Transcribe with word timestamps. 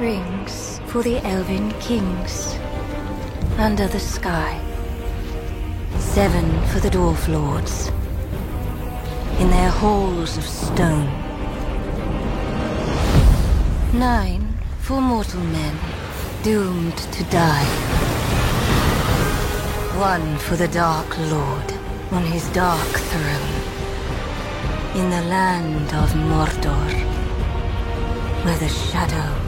rings 0.00 0.80
for 0.86 1.02
the 1.02 1.18
elven 1.26 1.72
kings 1.80 2.54
under 3.58 3.88
the 3.88 3.98
sky. 3.98 4.60
Seven 5.98 6.48
for 6.68 6.78
the 6.78 6.88
dwarf 6.88 7.26
lords 7.28 7.88
in 9.40 9.50
their 9.50 9.70
halls 9.70 10.36
of 10.36 10.44
stone. 10.44 11.10
Nine 13.92 14.54
for 14.78 15.00
mortal 15.00 15.40
men 15.40 15.76
doomed 16.44 16.96
to 16.96 17.24
die. 17.24 17.66
One 19.98 20.38
for 20.38 20.54
the 20.54 20.68
Dark 20.68 21.18
Lord 21.18 21.72
on 22.12 22.22
his 22.22 22.48
dark 22.50 22.88
throne 22.88 23.54
in 24.94 25.10
the 25.10 25.22
land 25.28 25.92
of 25.92 26.14
Mordor, 26.14 26.92
where 28.44 28.58
the 28.58 28.68
shadows 28.68 29.47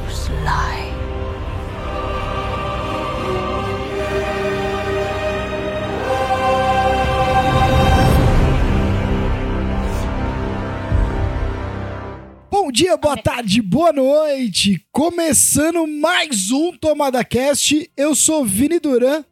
Bom 12.70 12.72
dia, 12.72 12.96
boa 12.96 13.16
tarde, 13.16 13.60
boa 13.60 13.92
noite. 13.92 14.80
Começando 14.92 15.88
mais 15.88 16.52
um 16.52 16.70
Tomada 16.70 17.24
Cast. 17.24 17.90
Eu 17.96 18.14
sou 18.14 18.44
Vini 18.44 18.78
Duran 18.78 19.24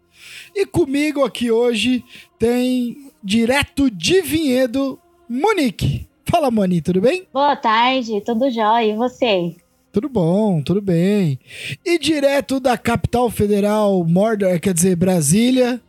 e 0.56 0.67
comigo 0.67 1.23
aqui 1.23 1.48
hoje 1.48 2.05
tem 2.37 3.12
direto 3.23 3.89
de 3.91 4.23
Vinhedo, 4.23 4.98
Monique. 5.28 6.09
Fala, 6.28 6.51
Moni, 6.51 6.83
tudo 6.83 7.01
bem? 7.01 7.28
Boa 7.33 7.55
tarde, 7.55 8.20
tudo 8.23 8.51
jóia. 8.51 8.92
E 8.92 8.97
você? 8.97 9.55
Tudo 9.98 10.09
bom, 10.09 10.62
tudo 10.62 10.80
bem. 10.80 11.41
E 11.84 11.98
direto 11.98 12.61
da 12.61 12.79
capital 12.79 13.29
federal, 13.29 14.05
Mordor, 14.05 14.61
quer 14.61 14.73
dizer, 14.73 14.95
Brasília, 14.95 15.81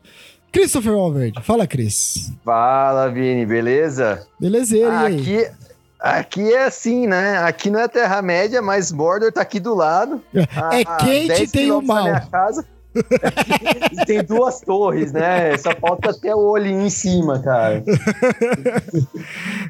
Christopher 0.52 0.94
Valverde. 0.94 1.39
Fala, 1.44 1.67
Cris. 1.67 2.31
Fala, 2.44 3.08
Vini, 3.11 3.45
beleza? 3.45 4.25
Belezeira, 4.39 5.02
Ah, 5.02 5.11
e 5.11 5.14
aí? 5.14 5.19
aqui, 5.22 5.52
aqui 6.00 6.53
é 6.53 6.66
assim, 6.66 7.06
né? 7.06 7.38
Aqui 7.38 7.69
não 7.69 7.81
é 7.81 7.88
Terra-média, 7.88 8.64
mas 8.64 8.92
Mordor 8.92 9.31
tá 9.31 9.42
aqui 9.42 9.59
do 9.59 9.75
lado. 9.75 10.19
É 10.34 10.41
a 10.88 10.95
quente 10.97 11.25
e 11.25 11.28
10 11.28 11.52
tem 11.52 11.72
o 11.72 11.80
mal. 11.80 12.08
casa. 12.31 12.66
e 13.92 14.06
tem 14.06 14.23
duas 14.23 14.62
torres, 14.62 15.12
né? 15.12 15.56
Só 15.58 15.72
falta 15.76 16.09
até 16.12 16.34
o 16.34 16.40
olhinho 16.40 16.82
em 16.82 16.90
cima, 16.90 17.40
cara. 17.40 17.84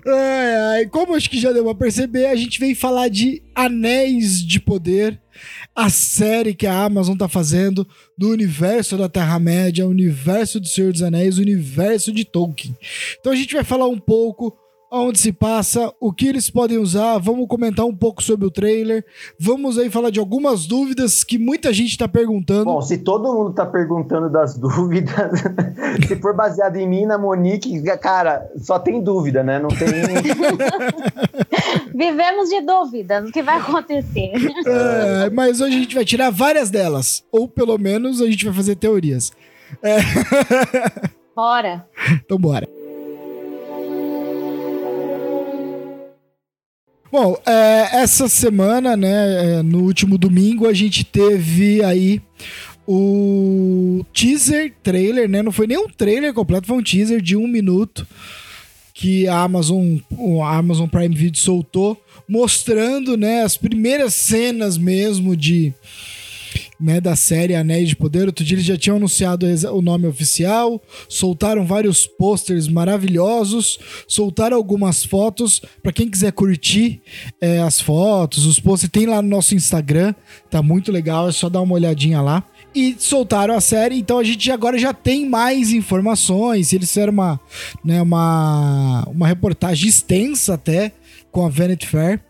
Ai, 0.08 0.56
ai, 0.56 0.86
como 0.88 1.16
acho 1.16 1.30
que 1.30 1.40
já 1.40 1.52
deu 1.52 1.64
pra 1.64 1.76
perceber, 1.76 2.28
a 2.28 2.36
gente 2.36 2.60
vem 2.60 2.74
falar 2.74 3.10
de 3.10 3.44
Anéis 3.54 4.42
de 4.42 4.60
Poder, 4.60 5.20
a 5.76 5.90
série 5.90 6.54
que 6.54 6.66
a 6.66 6.84
Amazon 6.84 7.18
tá 7.18 7.28
fazendo 7.28 7.86
do 8.18 8.30
universo 8.30 8.98
da 8.98 9.10
Terra-média, 9.10 9.88
universo 9.88 10.60
do 10.60 10.68
Senhor 10.68 10.92
dos 10.92 11.02
Anéis, 11.02 11.38
universo 11.38 12.12
de 12.14 12.24
Tolkien. 12.24 12.76
Então 13.20 13.34
a 13.34 13.36
gente 13.36 13.54
vai 13.54 13.64
falar 13.64 13.88
um 13.88 14.00
pouco 14.00 14.58
aonde 14.92 15.20
se 15.20 15.32
passa, 15.32 15.94
o 16.00 16.12
que 16.12 16.28
eles 16.28 16.50
podem 16.50 16.78
usar, 16.78 17.18
vamos 17.20 17.48
comentar 17.48 17.86
um 17.86 17.96
pouco 17.96 18.24
sobre 18.24 18.48
o 18.48 18.52
trailer, 18.52 19.06
vamos 19.40 19.78
aí 19.78 19.90
falar 19.90 20.10
de 20.10 20.20
algumas 20.20 20.66
dúvidas 20.66 21.24
que 21.24 21.38
muita 21.38 21.72
gente 21.72 21.98
tá 21.98 22.08
perguntando. 22.08 22.66
Bom, 22.66 22.82
se 22.82 22.98
todo 22.98 23.34
mundo 23.34 23.54
tá 23.54 23.66
perguntando 23.66 24.30
das 24.30 24.58
dúvidas, 24.58 25.40
se 26.08 26.16
for 26.16 26.36
baseado 26.36 26.78
em 26.78 26.88
mim, 26.88 27.06
na 27.06 27.18
Monique, 27.18 27.82
cara, 27.98 28.50
só 28.58 28.80
tem 28.80 29.02
dúvida, 29.02 29.44
né? 29.44 29.60
Não 29.60 29.70
tem. 29.70 29.88
Vivemos 31.94 32.50
de 32.50 32.62
dúvida 32.62 33.22
do 33.22 33.32
que 33.32 33.44
vai 33.44 33.58
acontecer. 33.58 34.32
É, 34.66 35.30
mas 35.30 35.62
hoje 35.62 35.76
a 35.76 35.80
gente 35.80 35.96
vai 35.96 36.06
tirar 36.06 36.32
várias 36.32 36.70
delas, 36.70 37.24
ou 37.32 37.48
pelo 37.48 37.78
menos 37.78 38.22
a 38.22 38.26
gente 38.26 38.46
vai 38.46 38.54
fazer 38.54 38.76
teorias. 38.76 39.32
Bora. 41.36 41.86
Então 42.26 42.38
bora. 42.38 42.68
Bom, 47.12 47.36
é, 47.44 48.02
essa 48.02 48.30
semana, 48.30 48.96
né, 48.96 49.60
é, 49.60 49.64
no 49.64 49.80
último 49.84 50.16
domingo, 50.16 50.68
a 50.68 50.74
gente 50.74 51.04
teve 51.04 51.84
aí 51.84 52.22
o 52.88 54.06
teaser 54.14 54.74
trailer, 54.84 55.30
né? 55.30 55.42
Não 55.42 55.52
foi 55.52 55.68
nem 55.68 55.78
um 55.78 55.88
trailer 55.88 56.34
completo, 56.34 56.68
foi 56.68 56.78
um 56.78 56.84
teaser 56.84 57.22
de 57.22 57.36
um 57.36 57.48
minuto 57.48 58.08
que 58.94 59.28
a 59.28 59.42
Amazon, 59.42 59.98
o 60.12 60.44
Amazon 60.44 60.88
Prime 60.88 61.16
Video 61.16 61.40
soltou, 61.40 62.00
mostrando, 62.28 63.16
né, 63.16 63.44
as 63.44 63.56
primeiras 63.56 64.14
cenas 64.14 64.78
mesmo 64.78 65.38
de 65.38 65.74
né, 66.80 67.02
da 67.02 67.16
série 67.16 67.56
Anéis 67.56 67.90
de 67.90 67.96
Poder. 67.96 68.28
Outro 68.28 68.46
dia 68.46 68.56
eles 68.56 68.66
já 68.66 68.78
tinham 68.78 68.98
anunciado 68.98 69.46
o 69.74 69.82
nome 69.82 70.08
oficial, 70.08 70.82
soltaram 71.08 71.66
vários 71.66 72.08
posters 72.08 72.68
maravilhosos, 72.68 73.78
soltaram 74.08 74.56
algumas 74.56 75.04
fotos. 75.04 75.62
Pra 75.84 75.92
quem 75.92 76.10
quiser 76.10 76.32
curtir 76.32 77.02
é, 77.42 77.60
as 77.60 77.82
fotos, 77.82 78.46
os 78.46 78.60
posters, 78.60 78.92
tem 78.92 79.06
lá 79.06 79.22
no 79.22 79.28
nosso 79.28 79.54
Instagram, 79.56 80.14
tá 80.50 80.62
muito 80.62 80.92
legal, 80.92 81.28
é 81.28 81.32
só 81.32 81.50
dar 81.50 81.62
uma 81.62 81.76
olhadinha 81.76 82.22
lá. 82.22 82.44
E 82.74 82.96
soltaram 83.00 83.56
a 83.56 83.62
série, 83.62 83.98
então 83.98 84.20
a 84.20 84.24
gente 84.24 84.50
agora 84.52 84.78
já 84.78 84.94
tem 84.94 85.28
mais 85.28 85.72
informações. 85.72 86.72
Eles 86.72 86.90
fizeram 86.90 87.12
uma, 87.12 87.40
né, 87.84 88.02
uma, 88.02 89.04
uma 89.10 89.28
reportagem 89.28 89.90
extensa 89.90 90.54
até 90.54 90.94
com 91.32 91.46
a 91.46 91.50
Vanity 91.50 91.88
Fair 91.88 92.22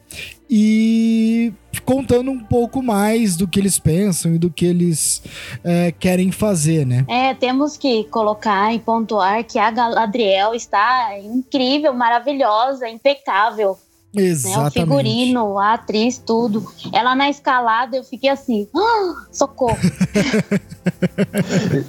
e 0.50 1.54
contando 1.86 2.32
um 2.32 2.40
pouco 2.40 2.82
mais 2.82 3.36
do 3.36 3.48
que 3.48 3.60
eles 3.60 3.78
pensam 3.78 4.34
e 4.34 4.40
do 4.40 4.50
que 4.50 4.66
eles 4.66 5.22
é, 5.64 5.92
querem 5.92 6.32
fazer, 6.32 6.86
né? 6.86 7.06
É, 7.08 7.34
temos 7.36 7.78
que 7.78 8.06
colocar 8.06 8.74
e 8.74 8.80
pontuar 8.80 9.44
que 9.44 9.60
a 9.60 9.70
Galadriel 9.70 10.56
está 10.56 11.18
incrível, 11.20 11.94
maravilhosa, 11.94 12.90
impecável. 12.90 13.78
Né? 14.14 14.24
O 14.24 14.26
Exatamente. 14.26 14.74
figurino, 14.74 15.60
a 15.60 15.74
atriz, 15.74 16.18
tudo. 16.18 16.66
Ela 16.92 17.16
na 17.16 17.30
escalada, 17.30 17.96
eu 17.96 18.04
fiquei 18.04 18.30
assim, 18.30 18.68
"Ah, 18.76 19.14
socorro. 19.32 19.78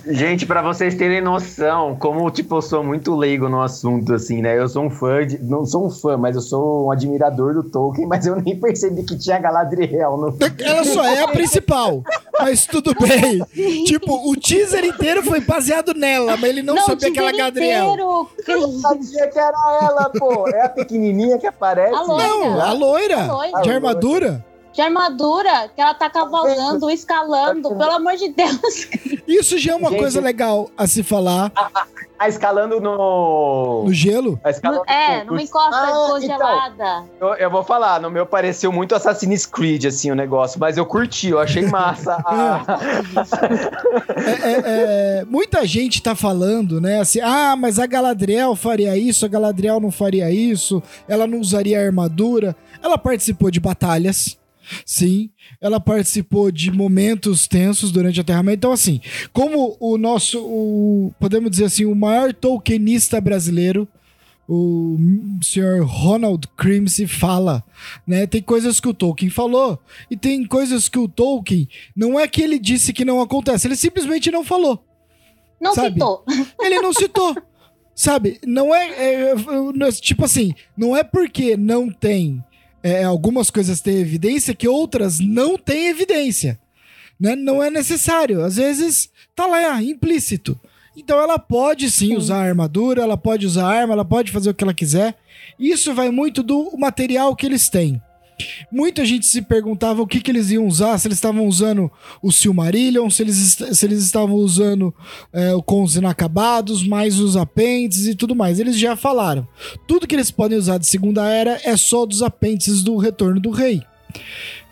Gente, 0.07 0.47
pra 0.47 0.63
vocês 0.63 0.95
terem 0.95 1.21
noção, 1.21 1.97
como 1.97 2.31
tipo, 2.31 2.57
eu 2.57 2.63
sou 2.63 2.85
muito 2.85 3.15
leigo 3.17 3.49
no 3.49 3.61
assunto, 3.63 4.15
assim, 4.15 4.43
né? 4.43 4.59
Eu 4.59 4.69
sou 4.69 4.85
um 4.85 4.91
fã 4.91 5.27
de. 5.27 5.39
Não 5.43 5.65
sou 5.65 5.87
um 5.87 5.91
fã, 5.91 6.17
mas 6.17 6.37
eu 6.37 6.43
sou 6.43 6.87
um 6.87 6.91
admirador 6.91 7.55
do 7.55 7.63
Tolkien, 7.63 8.07
mas 8.07 8.27
eu 8.27 8.37
nem 8.37 8.59
percebi 8.59 9.03
que 9.03 9.17
tinha 9.17 9.39
Galadriel 9.39 10.17
no. 10.17 10.37
Ela 10.59 10.85
só 10.85 11.05
é 11.05 11.23
a 11.23 11.29
principal, 11.29 12.03
mas 12.39 12.67
tudo 12.67 12.95
bem. 12.95 13.41
Tipo, 13.85 14.31
o 14.31 14.37
teaser 14.37 14.85
inteiro 14.85 15.23
foi 15.23 15.41
baseado 15.41 15.95
nela, 15.95 16.37
mas 16.37 16.51
ele 16.51 16.63
não, 16.63 16.77
sabia 16.79 17.09
o 17.09 17.13
que 17.13 17.19
era 17.19 17.29
teaser 17.33 17.45
Gadriel. 17.47 17.93
inteiro, 17.93 18.29
Eu 18.49 18.69
sabia 18.81 19.29
que 19.29 19.39
era 19.39 19.79
ela, 19.83 20.11
pô. 20.11 20.49
É 20.49 20.67
a 20.67 20.69
pequenininha 20.69 21.39
que 21.39 21.47
aparece. 21.47 21.95
A. 21.95 22.03
Não, 22.19 22.61
a 22.61 22.73
loira, 22.73 23.23
A 23.25 23.33
loira. 23.33 23.61
de 23.63 23.71
armadura. 23.71 24.45
De 24.73 24.81
armadura, 24.81 25.69
que 25.75 25.81
ela 25.81 25.95
tá 25.95 26.09
cavalgando, 26.09 26.89
escalando, 26.91 27.69
pelo 27.71 27.91
amor 27.93 28.17
de 28.17 28.29
Deus. 28.29 28.89
Isso 29.27 29.59
já 29.59 29.73
é 29.73 29.75
uma 29.75 29.91
Gente, 29.91 29.99
coisa 30.01 30.21
legal 30.21 30.71
a 30.77 30.87
se 30.87 31.03
falar 31.03 31.51
Ah, 32.19 32.29
escalando 32.29 32.81
no. 32.81 33.85
no 33.85 33.93
gelo. 33.93 34.39
a 34.45 34.51
escalando 34.51 34.83
É, 34.87 35.21
no- 35.25 35.31
numa 35.33 35.43
encosta 35.43 35.77
Ah, 35.77 36.07
congelada. 36.11 37.05
Eu, 37.21 37.29
eu 37.35 37.51
vou 37.51 37.65
falar, 37.65 38.01
no 38.01 38.11
meu 38.11 38.27
pareceu 38.27 38.71
muito 38.71 38.95
Assassin's 38.95 39.47
Creed, 39.47 39.87
assim, 39.87 40.11
o 40.11 40.15
negócio, 40.15 40.61
mas 40.61 40.77
eu 40.77 40.85
curti, 40.87 41.29
eu 41.29 41.39
achei 41.41 41.65
massa. 41.67 42.17
a- 42.27 42.63
É, 44.21 44.31
é, 44.31 45.21
é, 45.21 45.25
muita 45.25 45.67
gente 45.67 46.03
tá 46.03 46.15
falando, 46.15 46.81
né? 46.81 47.01
Assim, 47.01 47.21
ah, 47.21 47.57
mas 47.57 47.79
a 47.79 47.87
Galadriel 47.87 48.55
faria 48.55 48.97
isso, 48.97 49.25
a 49.25 49.29
Galadriel 49.29 49.81
não 49.81 49.91
faria 49.91 50.31
isso, 50.31 50.83
ela 51.09 51.27
não 51.27 51.39
usaria 51.41 51.81
armadura. 51.85 52.55
Ela 52.83 52.97
participou 52.99 53.51
de 53.51 53.61
batalhas, 53.61 54.37
sim. 54.85 55.31
Ela 55.61 55.81
participou 55.81 56.51
de 56.51 56.71
momentos 56.71 57.47
tensos 57.47 57.91
durante 57.91 58.21
a 58.21 58.25
Terra-média. 58.25 58.57
Então, 58.57 58.73
assim, 58.73 59.01
como 59.33 59.77
o 59.81 59.97
nosso, 59.97 60.41
o, 60.41 61.13
podemos 61.19 61.51
dizer 61.51 61.65
assim, 61.65 61.85
o 61.85 61.95
maior 61.95 62.33
Tolkienista 62.33 63.21
brasileiro, 63.21 63.89
o 64.49 64.99
senhor 65.43 65.85
Ronald 65.85 66.49
Crimsey 66.57 67.07
fala, 67.07 67.63
né? 68.05 68.27
Tem 68.27 68.43
coisas 68.43 68.81
que 68.81 68.89
o 68.89 68.95
Tolkien 68.95 69.31
falou 69.31 69.79
e 70.11 70.17
tem 70.17 70.45
coisas 70.45 70.89
que 70.89 70.99
o 70.99 71.07
Tolkien 71.07 71.69
não 71.95 72.19
é 72.19 72.27
que 72.27 72.43
ele 72.43 72.59
disse 72.59 72.93
que 72.93 73.05
não 73.05 73.21
acontece, 73.21 73.69
ele 73.69 73.77
simplesmente 73.77 74.29
não 74.31 74.45
falou. 74.45 74.85
Não 75.61 75.75
Sabe? 75.75 75.93
citou. 75.93 76.25
Ele 76.61 76.81
não 76.81 76.93
citou. 76.93 77.37
Sabe? 77.95 78.41
Não 78.47 78.75
é, 78.75 78.89
é, 78.89 79.33
é, 79.33 79.93
Tipo 80.01 80.25
assim, 80.25 80.55
não 80.75 80.97
é 80.97 81.05
porque 81.05 81.55
não 81.55 81.91
tem. 81.91 82.43
É, 82.83 83.05
algumas 83.05 83.51
coisas 83.51 83.81
têm 83.81 83.99
evidência 83.99 84.55
que 84.55 84.69
outras 84.69 85.21
não 85.21 85.57
têm 85.57 85.89
evidência. 85.89 86.59
Né? 87.19 87.37
Não 87.37 87.63
é 87.63 87.71
necessário. 87.71 88.43
Às 88.43 88.57
vezes 88.57 89.11
tá 89.35 89.47
lá, 89.47 89.83
implícito. 89.83 90.59
Então 90.97 91.19
ela 91.19 91.39
pode 91.39 91.91
sim, 91.91 92.09
Sim. 92.09 92.17
usar 92.17 92.47
armadura, 92.47 93.03
ela 93.03 93.17
pode 93.17 93.47
usar 93.47 93.67
arma, 93.67 93.93
ela 93.95 94.05
pode 94.05 94.33
fazer 94.33 94.51
o 94.51 94.55
que 94.55 94.65
ela 94.65 94.75
quiser. 94.75 95.17
Isso 95.59 95.95
vai 95.95 96.11
muito 96.11 96.43
do 96.43 96.77
material 96.77 97.35
que 97.37 97.47
eles 97.47 97.69
têm. 97.69 98.01
Muita 98.71 99.05
gente 99.05 99.27
se 99.27 99.43
perguntava 99.43 100.03
o 100.03 100.07
que, 100.07 100.21
que 100.21 100.31
eles 100.31 100.51
iam 100.51 100.67
usar, 100.67 100.99
se 100.99 101.09
eles 101.09 101.19
estavam 101.19 101.47
usando 101.47 101.91
o 102.23 102.31
Silmarillion, 102.31 103.09
se 103.11 103.23
eles, 103.23 103.59
se 103.73 103.87
eles 103.87 104.03
estavam 104.05 104.37
usando 104.37 104.95
é, 105.33 105.55
o 105.55 105.63
Cons 105.63 105.97
Inacabados, 105.97 106.87
mais 106.87 107.19
os 107.19 107.37
apêndices 107.37 108.07
e 108.07 108.15
tudo 108.15 108.35
mais. 108.35 108.59
Eles 108.59 108.79
já 108.79 108.97
falaram. 108.97 109.47
Tudo 109.87 110.07
que 110.07 110.15
eles 110.15 110.31
podem 110.31 110.59
usar 110.59 110.79
de 110.79 110.87
Segunda 110.87 111.29
Era 111.29 111.61
é 111.65 111.77
só 111.77 112.07
dos 112.07 112.23
apêndices 112.23 112.83
do 112.83 112.97
Retorno 112.97 113.41
do 113.41 113.51
Rei. 113.51 113.83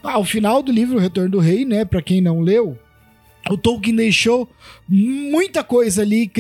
Ao 0.02 0.24
final 0.24 0.62
do 0.62 0.72
livro 0.72 0.98
Retorno 0.98 1.30
do 1.30 1.38
Rei, 1.38 1.64
né, 1.64 1.84
para 1.84 2.02
quem 2.02 2.20
não 2.20 2.40
leu, 2.40 2.78
o 3.50 3.56
Tolkien 3.56 3.94
deixou 3.94 4.48
muita 4.88 5.62
coisa 5.62 6.02
ali 6.02 6.30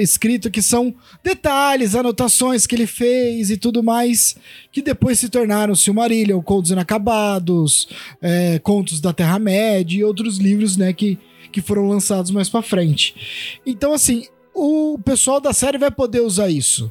escrito 0.00 0.50
que 0.50 0.62
são 0.62 0.94
detalhes, 1.22 1.94
anotações 1.94 2.66
que 2.66 2.74
ele 2.74 2.86
fez 2.86 3.50
e 3.50 3.56
tudo 3.56 3.82
mais, 3.82 4.36
que 4.72 4.82
depois 4.82 5.18
se 5.18 5.28
tornaram 5.28 5.74
Silmarillion, 5.74 6.40
Contos 6.42 6.70
Inacabados, 6.70 7.88
é, 8.20 8.58
Contos 8.58 9.00
da 9.00 9.12
Terra-média 9.12 9.98
e 9.98 10.04
outros 10.04 10.38
livros, 10.38 10.76
né, 10.76 10.92
que, 10.92 11.18
que 11.52 11.60
foram 11.60 11.88
lançados 11.88 12.30
mais 12.30 12.48
para 12.48 12.62
frente. 12.62 13.58
Então, 13.64 13.92
assim, 13.92 14.26
o 14.54 14.98
pessoal 15.04 15.40
da 15.40 15.52
série 15.52 15.78
vai 15.78 15.90
poder 15.90 16.20
usar 16.20 16.50
isso. 16.50 16.90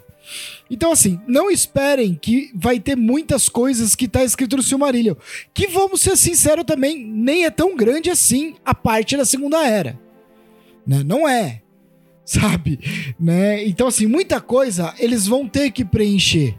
Então, 0.70 0.92
assim, 0.92 1.20
não 1.28 1.50
esperem 1.50 2.14
que 2.14 2.52
vai 2.54 2.80
ter 2.80 2.96
muitas 2.96 3.50
coisas 3.50 3.96
que 3.96 4.08
tá 4.08 4.24
escrito 4.24 4.58
no 4.58 4.64
Silmarillion. 4.64 5.16
Que, 5.54 5.68
vamos 5.68 6.02
ser 6.02 6.16
sinceros 6.18 6.66
também, 6.66 7.04
nem 7.04 7.46
é 7.46 7.50
tão 7.50 7.76
grande 7.76 8.10
assim 8.10 8.56
a 8.64 8.74
parte 8.76 9.18
da 9.18 9.26
Segunda 9.26 9.66
Era. 9.66 10.00
Né? 10.86 11.04
Não 11.04 11.28
é. 11.28 11.62
Sabe? 12.26 12.80
Né? 13.20 13.66
Então, 13.66 13.88
assim, 13.88 14.06
muita 14.06 14.40
coisa 14.40 14.94
eles 15.00 15.26
vão 15.26 15.48
ter 15.48 15.72
que 15.72 15.84
preencher. 15.84 16.56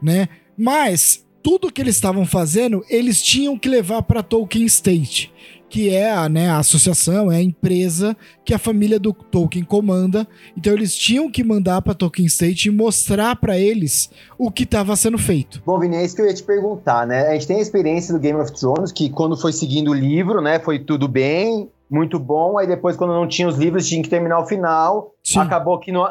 Né? 0.00 0.28
Mas 0.56 1.24
tudo 1.42 1.70
que 1.70 1.80
eles 1.80 1.96
estavam 1.96 2.24
fazendo, 2.24 2.84
eles 2.88 3.22
tinham 3.22 3.58
que 3.58 3.68
levar 3.68 4.02
para 4.02 4.22
Tolkien 4.22 4.64
State 4.66 5.32
que 5.68 5.94
é 5.94 6.12
a, 6.12 6.28
né, 6.28 6.48
a 6.48 6.58
associação, 6.58 7.30
é 7.30 7.36
a 7.36 7.42
empresa 7.42 8.16
que 8.44 8.54
a 8.54 8.58
família 8.58 8.98
do 8.98 9.12
Tolkien 9.12 9.64
comanda. 9.64 10.26
Então 10.56 10.72
eles 10.72 10.96
tinham 10.96 11.30
que 11.30 11.42
mandar 11.42 11.82
para 11.82 11.94
Tolkien 11.94 12.26
State 12.26 12.68
e 12.68 12.70
mostrar 12.70 13.36
para 13.36 13.58
eles 13.58 14.10
o 14.38 14.50
que 14.50 14.62
estava 14.62 14.94
sendo 14.96 15.18
feito. 15.18 15.62
Bom, 15.64 15.78
Vini, 15.78 15.96
é 15.96 16.04
isso 16.04 16.14
que 16.14 16.22
eu 16.22 16.26
ia 16.26 16.34
te 16.34 16.42
perguntar, 16.42 17.06
né? 17.06 17.28
A 17.28 17.32
gente 17.32 17.46
tem 17.46 17.58
a 17.58 17.62
experiência 17.62 18.14
do 18.14 18.20
Game 18.20 18.40
of 18.40 18.52
Thrones, 18.52 18.92
que 18.92 19.10
quando 19.10 19.36
foi 19.36 19.52
seguindo 19.52 19.90
o 19.90 19.94
livro, 19.94 20.40
né, 20.40 20.58
foi 20.58 20.78
tudo 20.78 21.08
bem, 21.08 21.68
muito 21.90 22.18
bom. 22.18 22.58
Aí 22.58 22.66
depois, 22.66 22.96
quando 22.96 23.14
não 23.14 23.26
tinha 23.26 23.48
os 23.48 23.56
livros, 23.56 23.88
tinha 23.88 24.02
que 24.02 24.08
terminar 24.08 24.40
o 24.40 24.46
final. 24.46 25.12
Sim. 25.24 25.38
Acabou 25.38 25.78
que 25.78 25.92
não 25.92 26.04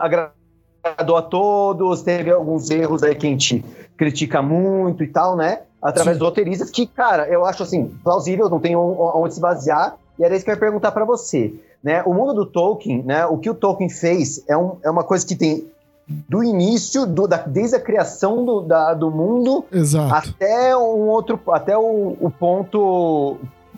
agradou 0.86 1.18
a 1.18 1.22
todos, 1.22 2.04
teve 2.04 2.32
alguns 2.32 2.70
erros 2.70 3.04
aí 3.04 3.16
que 3.16 3.28
a 3.28 3.30
gente 3.30 3.66
critica 3.98 4.42
muito 4.42 5.04
e 5.04 5.08
tal, 5.08 5.36
né? 5.36 5.62
através 5.86 6.18
Sim. 6.18 6.20
dos 6.20 6.30
roteiristas, 6.30 6.72
que, 6.72 6.88
cara, 6.88 7.28
eu 7.28 7.46
acho 7.46 7.62
assim, 7.62 7.86
plausível, 8.04 8.50
não 8.50 8.60
tem 8.60 8.76
onde 8.76 9.36
se 9.36 9.40
basear, 9.40 9.96
e 10.18 10.24
era 10.24 10.36
isso 10.36 10.44
que 10.44 10.50
eu 10.50 10.56
ia 10.56 10.60
perguntar 10.60 10.92
para 10.92 11.06
você. 11.06 11.54
Né? 11.84 12.02
O 12.04 12.14
mundo 12.14 12.34
do 12.34 12.46
Tolkien, 12.46 13.04
né? 13.04 13.28
O 13.28 13.38
que 13.38 13.48
o 13.48 13.54
Tolkien 13.54 13.90
fez 13.90 14.44
é, 14.48 14.58
um, 14.58 14.78
é 14.84 14.90
uma 14.90 15.04
coisa 15.04 15.24
que 15.26 15.36
tem 15.36 15.68
do 16.08 16.44
início, 16.44 17.06
do, 17.06 17.28
da, 17.28 17.38
desde 17.38 17.76
a 17.76 17.80
criação 17.80 18.44
do, 18.44 18.62
da, 18.62 18.96
do 18.96 19.12
mundo 19.12 19.64
Exato. 19.72 20.14
até 20.14 20.76
um 20.76 21.08
outro, 21.08 21.40
até 21.52 21.78
o, 21.78 22.18
o 22.20 22.32
ponto 22.32 23.38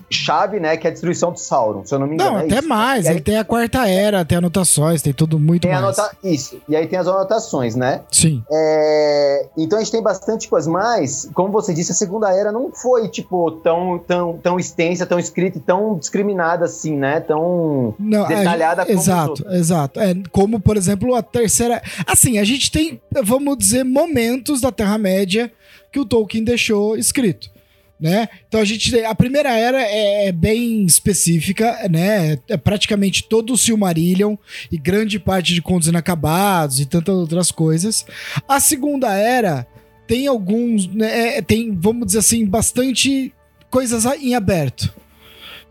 chave, 0.09 0.59
né, 0.59 0.77
que 0.77 0.87
é 0.87 0.89
a 0.89 0.93
destruição 0.93 1.31
de 1.31 1.41
Sauron, 1.41 1.85
se 1.85 1.93
eu 1.93 1.99
não 1.99 2.07
me 2.07 2.15
engano. 2.15 2.31
Não, 2.31 2.39
é 2.39 2.45
até 2.45 2.59
isso. 2.59 2.67
mais. 2.67 3.05
Aí, 3.05 3.13
ele 3.13 3.21
tem 3.21 3.37
a 3.37 3.43
quarta 3.43 3.87
era, 3.87 4.23
tem 4.23 4.37
anotações, 4.37 5.01
tem 5.01 5.13
tudo 5.13 5.37
muito 5.39 5.63
tem 5.63 5.71
mais. 5.71 5.83
Anota... 5.83 6.15
Isso. 6.23 6.61
E 6.67 6.75
aí 6.75 6.87
tem 6.87 6.97
as 6.97 7.07
anotações, 7.07 7.75
né? 7.75 8.01
Sim. 8.11 8.43
É... 8.49 9.47
Então 9.57 9.77
a 9.77 9.81
gente 9.81 9.91
tem 9.91 10.01
bastante 10.01 10.47
coisa, 10.47 10.69
mas, 10.69 11.29
como 11.33 11.51
você 11.51 11.73
disse, 11.73 11.91
a 11.91 11.95
segunda 11.95 12.31
era 12.33 12.51
não 12.51 12.71
foi, 12.71 13.09
tipo, 13.09 13.51
tão, 13.63 13.99
tão, 13.99 14.37
tão 14.37 14.59
extensa, 14.59 15.05
tão 15.05 15.19
escrita 15.19 15.57
e 15.57 15.61
tão 15.61 15.97
discriminada 15.97 16.65
assim, 16.65 16.95
né? 16.95 17.19
Tão 17.19 17.93
não, 17.99 18.27
detalhada 18.27 18.83
gente... 18.83 18.95
como 18.95 19.01
Exato, 19.01 19.47
exato. 19.49 19.99
É, 19.99 20.15
como, 20.31 20.59
por 20.59 20.77
exemplo, 20.77 21.15
a 21.15 21.21
terceira. 21.21 21.81
Assim, 22.05 22.39
a 22.39 22.43
gente 22.43 22.71
tem, 22.71 23.01
vamos 23.23 23.57
dizer, 23.57 23.83
momentos 23.83 24.61
da 24.61 24.71
Terra-média 24.71 25.51
que 25.91 25.99
o 25.99 26.05
Tolkien 26.05 26.43
deixou 26.43 26.97
escrito 26.97 27.56
né? 27.99 28.29
Então 28.47 28.61
a 28.61 28.65
gente 28.65 28.95
a 29.03 29.15
primeira 29.15 29.51
era 29.57 29.81
é, 29.81 30.27
é, 30.27 30.31
bem 30.31 30.85
específica, 30.85 31.87
né? 31.89 32.37
É 32.47 32.57
praticamente 32.57 33.23
todo 33.23 33.53
o 33.53 33.57
Silmarillion 33.57 34.35
e 34.71 34.77
grande 34.77 35.19
parte 35.19 35.53
de 35.53 35.61
Contos 35.61 35.87
Inacabados 35.87 36.79
e 36.79 36.85
tantas 36.85 37.15
outras 37.15 37.51
coisas. 37.51 38.05
A 38.47 38.59
segunda 38.59 39.13
era 39.13 39.65
tem 40.07 40.25
alguns, 40.25 40.87
né, 40.87 41.37
é, 41.37 41.41
tem, 41.41 41.75
vamos 41.75 42.07
dizer 42.07 42.19
assim, 42.19 42.45
bastante 42.45 43.33
coisas 43.69 44.05
em 44.05 44.33
aberto. 44.35 44.93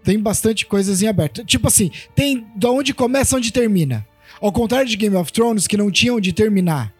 Tem 0.04 0.18
bastante 0.18 0.66
coisas 0.66 1.02
em 1.02 1.08
aberto. 1.08 1.44
Tipo 1.44 1.68
assim, 1.68 1.90
tem 2.14 2.46
de 2.54 2.66
onde 2.66 2.92
começa 2.92 3.36
onde 3.36 3.50
termina. 3.50 4.06
Ao 4.40 4.52
contrário 4.52 4.86
de 4.86 4.96
Game 4.96 5.16
of 5.16 5.32
Thrones 5.32 5.66
que 5.66 5.76
não 5.76 5.90
tinha 5.90 6.14
onde 6.14 6.32
terminar, 6.32 6.92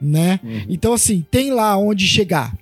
né? 0.00 0.40
Uhum. 0.42 0.64
Então 0.68 0.92
assim, 0.92 1.24
tem 1.30 1.52
lá 1.52 1.76
onde 1.76 2.06
chegar. 2.06 2.52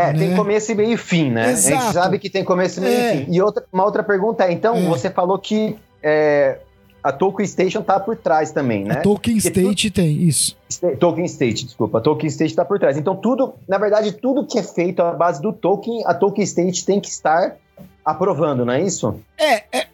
É, 0.00 0.12
né? 0.12 0.18
tem 0.18 0.36
começo, 0.36 0.72
e 0.72 0.74
meio 0.74 0.92
e 0.92 0.96
fim, 0.96 1.30
né? 1.30 1.50
Exato. 1.50 1.76
A 1.76 1.80
gente 1.80 1.92
sabe 1.92 2.18
que 2.18 2.30
tem 2.30 2.44
começo, 2.44 2.80
meio 2.80 2.94
é. 2.94 3.14
e 3.14 3.24
fim. 3.24 3.32
E 3.32 3.42
outra, 3.42 3.64
uma 3.72 3.84
outra 3.84 4.02
pergunta 4.02 4.44
é, 4.44 4.52
então, 4.52 4.76
é. 4.76 4.82
você 4.82 5.10
falou 5.10 5.38
que 5.38 5.76
é, 6.02 6.58
a 7.02 7.12
Tolkien 7.12 7.46
Station 7.46 7.82
tá 7.82 7.98
por 7.98 8.16
trás 8.16 8.52
também, 8.52 8.84
né? 8.84 8.94
A 8.94 9.00
Tolkien 9.02 9.36
State 9.38 9.90
tem, 9.90 10.22
isso. 10.22 10.56
Tolkien 10.98 11.26
State, 11.26 11.64
desculpa. 11.64 11.98
A 11.98 12.00
Tolkien 12.00 12.28
State 12.28 12.54
tá 12.54 12.64
por 12.64 12.78
trás. 12.78 12.96
Então, 12.96 13.16
tudo, 13.16 13.54
na 13.68 13.78
verdade, 13.78 14.12
tudo 14.12 14.46
que 14.46 14.58
é 14.58 14.62
feito 14.62 15.00
à 15.00 15.12
base 15.12 15.40
do 15.40 15.52
Tolkien, 15.52 16.02
a 16.06 16.14
Tolkien 16.14 16.44
State 16.44 16.84
tem 16.84 17.00
que 17.00 17.08
estar 17.08 17.56
aprovando, 18.04 18.64
não 18.64 18.72
é 18.72 18.82
isso? 18.82 19.18
É, 19.38 19.62
é 19.72 19.86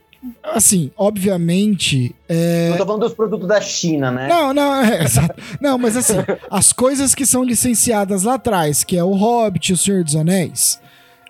assim, 0.43 0.91
obviamente. 0.97 2.15
É... 2.29 2.71
Não 2.71 2.77
tô 2.79 2.87
falando 2.87 3.03
dos 3.03 3.15
produtos 3.15 3.49
da 3.49 3.61
China, 3.61 4.11
né? 4.11 4.29
Não, 4.29 4.53
não, 4.53 4.75
é, 4.83 5.01
não, 5.61 5.79
mas 5.79 5.97
assim, 5.97 6.17
as 6.51 6.73
coisas 6.73 7.15
que 7.15 7.27
são 7.27 7.43
licenciadas 7.43 8.23
lá 8.23 8.35
atrás, 8.35 8.85
que 8.85 8.97
é 8.97 9.05
o 9.05 9.13
Hobbit, 9.13 9.73
o 9.73 9.77
Senhor 9.77 10.03
dos 10.03 10.17
Anéis, 10.17 10.81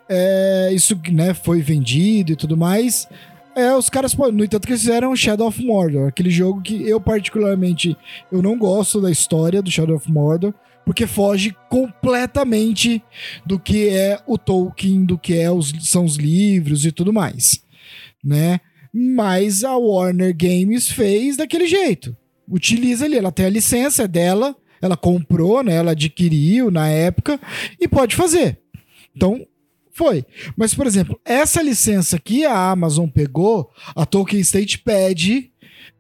é, 0.09 0.71
isso 0.73 0.99
né, 1.11 1.35
foi 1.35 1.61
vendido 1.61 2.33
e 2.33 2.37
tudo 2.37 2.57
mais. 2.57 3.09
É, 3.55 3.75
os 3.75 3.89
caras, 3.89 4.15
no 4.15 4.45
entanto, 4.45 4.67
que 4.67 4.73
eles 4.73 4.83
fizeram 4.83 5.17
Shadow 5.17 5.49
of 5.49 5.65
Mordor, 5.65 6.09
aquele 6.09 6.31
jogo 6.31 6.61
que 6.61 6.87
eu 6.87 7.01
particularmente 7.01 7.97
eu 8.31 8.43
não 8.43 8.59
gosto 8.59 9.01
da 9.01 9.11
história 9.11 9.63
do 9.63 9.71
Shadow 9.71 9.97
of 9.97 10.13
Mordor, 10.13 10.53
porque 10.85 11.07
foge 11.07 11.57
completamente 11.69 13.03
do 13.45 13.59
que 13.59 13.89
é 13.89 14.21
o 14.27 14.37
Tolkien, 14.37 15.05
do 15.05 15.19
que 15.19 15.35
é 15.35 15.51
os, 15.51 15.73
são 15.81 16.05
os 16.05 16.17
livros 16.17 16.85
e 16.85 16.93
tudo 16.93 17.13
mais, 17.13 17.63
né? 18.23 18.61
Mas 18.99 19.63
a 19.63 19.77
Warner 19.77 20.35
Games 20.35 20.89
fez 20.91 21.37
daquele 21.37 21.67
jeito. 21.67 22.17
Utiliza 22.49 23.05
ali, 23.05 23.19
ela 23.19 23.31
tem 23.31 23.45
a 23.45 23.51
licença 23.51 24.05
é 24.05 24.09
dela, 24.09 24.57
ela 24.81 24.97
comprou, 24.97 25.63
né? 25.63 25.75
Ela 25.75 25.91
adquiriu 25.91 26.71
na 26.71 26.89
época 26.89 27.39
e 27.79 27.87
pode 27.87 28.17
fazer. 28.17 28.59
Então, 29.15 29.47
foi. 29.93 30.25
Mas, 30.57 30.73
por 30.73 30.87
exemplo, 30.87 31.21
essa 31.27 31.61
licença 31.61 32.19
que 32.19 32.47
a 32.47 32.71
Amazon 32.71 33.07
pegou, 33.07 33.71
a 33.95 34.07
Tolkien 34.07 34.41
State 34.41 34.79
pede, 34.79 35.51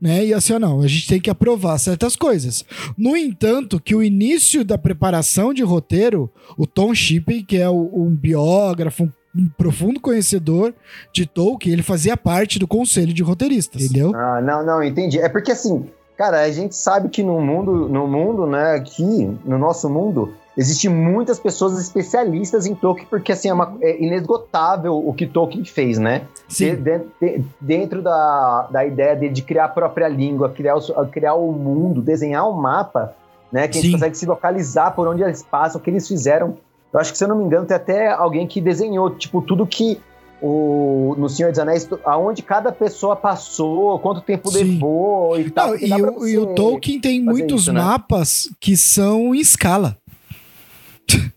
né? 0.00 0.24
E 0.24 0.32
assim, 0.32 0.58
não, 0.58 0.80
a 0.80 0.86
gente 0.86 1.06
tem 1.06 1.20
que 1.20 1.28
aprovar 1.28 1.76
certas 1.76 2.16
coisas. 2.16 2.64
No 2.96 3.14
entanto, 3.14 3.78
que 3.78 3.94
o 3.94 4.02
início 4.02 4.64
da 4.64 4.78
preparação 4.78 5.52
de 5.52 5.62
roteiro, 5.62 6.32
o 6.56 6.66
Tom 6.66 6.94
Shippey, 6.94 7.42
que 7.42 7.58
é 7.58 7.68
um 7.68 8.08
biógrafo, 8.08 9.04
um 9.04 9.12
um 9.36 9.48
profundo 9.56 10.00
conhecedor 10.00 10.74
de 11.12 11.26
Tolkien, 11.26 11.74
ele 11.74 11.82
fazia 11.82 12.16
parte 12.16 12.58
do 12.58 12.66
conselho 12.66 13.12
de 13.12 13.22
roteiristas, 13.22 13.82
entendeu? 13.82 14.14
Ah, 14.14 14.40
não, 14.40 14.64
não, 14.64 14.82
entendi. 14.82 15.18
É 15.18 15.28
porque 15.28 15.52
assim, 15.52 15.86
cara, 16.16 16.42
a 16.42 16.50
gente 16.50 16.74
sabe 16.74 17.08
que 17.08 17.22
no 17.22 17.40
mundo, 17.40 17.88
no 17.88 18.06
mundo, 18.06 18.46
né, 18.46 18.74
aqui, 18.74 19.30
no 19.44 19.58
nosso 19.58 19.88
mundo, 19.90 20.32
Existem 20.56 20.90
muitas 20.90 21.38
pessoas 21.38 21.78
especialistas 21.78 22.64
em 22.64 22.74
Tolkien, 22.74 23.06
porque 23.10 23.30
assim, 23.30 23.50
é, 23.50 23.52
uma, 23.52 23.76
é 23.82 24.02
inesgotável 24.02 24.96
o 24.96 25.12
que 25.12 25.26
Tolkien 25.26 25.64
fez, 25.64 25.98
né? 25.98 26.22
Sim. 26.48 26.76
De, 26.76 27.00
de, 27.20 27.44
dentro 27.60 28.00
da, 28.00 28.66
da 28.70 28.86
ideia 28.86 29.14
de, 29.14 29.28
de 29.28 29.42
criar 29.42 29.66
a 29.66 29.68
própria 29.68 30.08
língua, 30.08 30.48
criar 30.48 30.76
o, 30.76 31.06
criar 31.08 31.34
o 31.34 31.52
mundo, 31.52 32.00
desenhar 32.00 32.48
um 32.48 32.54
mapa, 32.54 33.14
né? 33.52 33.68
Que 33.68 33.78
a 33.78 33.82
gente 33.82 33.92
consegue 33.92 34.16
se 34.16 34.24
localizar 34.24 34.92
por 34.92 35.06
onde 35.06 35.22
eles 35.22 35.42
passam, 35.42 35.78
o 35.78 35.84
que 35.84 35.90
eles 35.90 36.08
fizeram 36.08 36.56
eu 36.92 37.00
acho 37.00 37.12
que, 37.12 37.18
se 37.18 37.24
eu 37.24 37.28
não 37.28 37.36
me 37.36 37.44
engano, 37.44 37.66
tem 37.66 37.76
até 37.76 38.08
alguém 38.08 38.46
que 38.46 38.60
desenhou, 38.60 39.10
tipo, 39.10 39.42
tudo 39.42 39.66
que 39.66 40.00
o, 40.40 41.14
no 41.18 41.28
Senhor 41.28 41.50
dos 41.50 41.58
Anéis, 41.58 41.88
aonde 42.04 42.42
cada 42.42 42.70
pessoa 42.70 43.16
passou, 43.16 43.98
quanto 43.98 44.20
tempo 44.20 44.50
Sim. 44.50 44.58
levou 44.58 45.38
e 45.38 45.50
tal. 45.50 45.76
e, 45.76 45.92
o, 45.92 46.26
e, 46.26 46.38
o, 46.38 46.46
Tolkien 46.54 47.00
tem 47.00 47.22
muitos 47.22 47.62
isso, 47.62 47.72
né? 47.72 47.80
mapas 47.80 48.50
que 48.60 48.76
são 48.76 49.34
em 49.34 49.40
escala. 49.40 49.96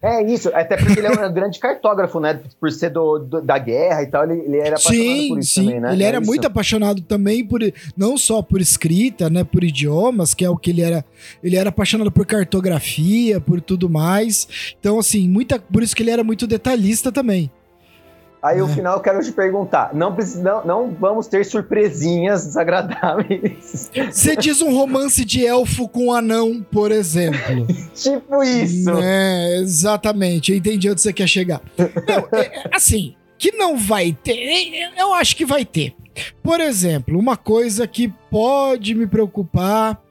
É 0.01 0.23
isso, 0.23 0.49
até 0.53 0.77
porque 0.77 0.97
ele 0.97 1.07
é 1.07 1.11
um 1.11 1.15
grande 1.33 1.59
cartógrafo, 1.59 2.21
né? 2.21 2.39
Por 2.57 2.71
ser 2.71 2.89
do, 2.89 3.19
do 3.19 3.41
da 3.41 3.57
guerra 3.57 4.01
e 4.01 4.07
tal, 4.07 4.23
ele, 4.23 4.41
ele 4.45 4.57
era 4.57 4.77
apaixonado 4.77 4.97
sim, 4.97 5.27
por 5.29 5.39
isso 5.39 5.53
sim. 5.53 5.65
também, 5.65 5.79
né? 5.81 5.93
Ele 5.93 6.03
é 6.03 6.07
era 6.07 6.17
isso? 6.19 6.27
muito 6.27 6.47
apaixonado 6.47 7.01
também 7.01 7.45
por 7.45 7.59
não 7.97 8.17
só 8.17 8.41
por 8.41 8.61
escrita, 8.61 9.29
né, 9.29 9.43
por 9.43 9.63
idiomas, 9.63 10.33
que 10.33 10.45
é 10.45 10.49
o 10.49 10.55
que 10.55 10.69
ele 10.69 10.81
era. 10.81 11.03
Ele 11.43 11.57
era 11.57 11.69
apaixonado 11.69 12.11
por 12.11 12.25
cartografia, 12.25 13.41
por 13.41 13.59
tudo 13.59 13.89
mais. 13.89 14.47
Então 14.79 14.99
assim, 14.99 15.27
muita, 15.27 15.59
por 15.59 15.83
isso 15.83 15.95
que 15.95 16.01
ele 16.01 16.11
era 16.11 16.23
muito 16.23 16.47
detalhista 16.47 17.11
também. 17.11 17.51
Aí, 18.41 18.57
É. 18.57 18.61
no 18.61 18.67
final, 18.73 18.97
eu 18.97 19.01
quero 19.01 19.19
te 19.21 19.31
perguntar: 19.31 19.91
não, 19.93 20.13
precisa, 20.15 20.41
não, 20.41 20.65
não 20.65 20.95
vamos 20.99 21.27
ter 21.27 21.45
surpresinhas 21.45 22.45
desagradáveis. 22.45 23.89
Você 24.11 24.35
diz 24.35 24.61
um 24.61 24.73
romance 24.73 25.23
de 25.25 25.45
elfo 25.45 25.87
com 25.87 26.13
anão, 26.13 26.65
por 26.71 26.91
exemplo. 26.91 27.67
tipo 27.93 28.43
isso. 28.43 28.89
É, 29.01 29.57
exatamente, 29.57 30.51
eu 30.51 30.57
entendi 30.57 30.89
onde 30.89 31.01
você 31.01 31.13
quer 31.13 31.27
chegar. 31.27 31.61
Não, 31.77 32.39
é, 32.39 32.45
é, 32.45 32.69
assim, 32.73 33.15
que 33.37 33.51
não 33.51 33.77
vai 33.77 34.11
ter, 34.23 34.33
é, 34.37 35.01
eu 35.01 35.13
acho 35.13 35.35
que 35.35 35.45
vai 35.45 35.65
ter. 35.65 35.93
Por 36.43 36.59
exemplo, 36.59 37.17
uma 37.17 37.37
coisa 37.37 37.87
que 37.87 38.13
pode 38.29 38.93
me 38.95 39.07
preocupar 39.07 40.01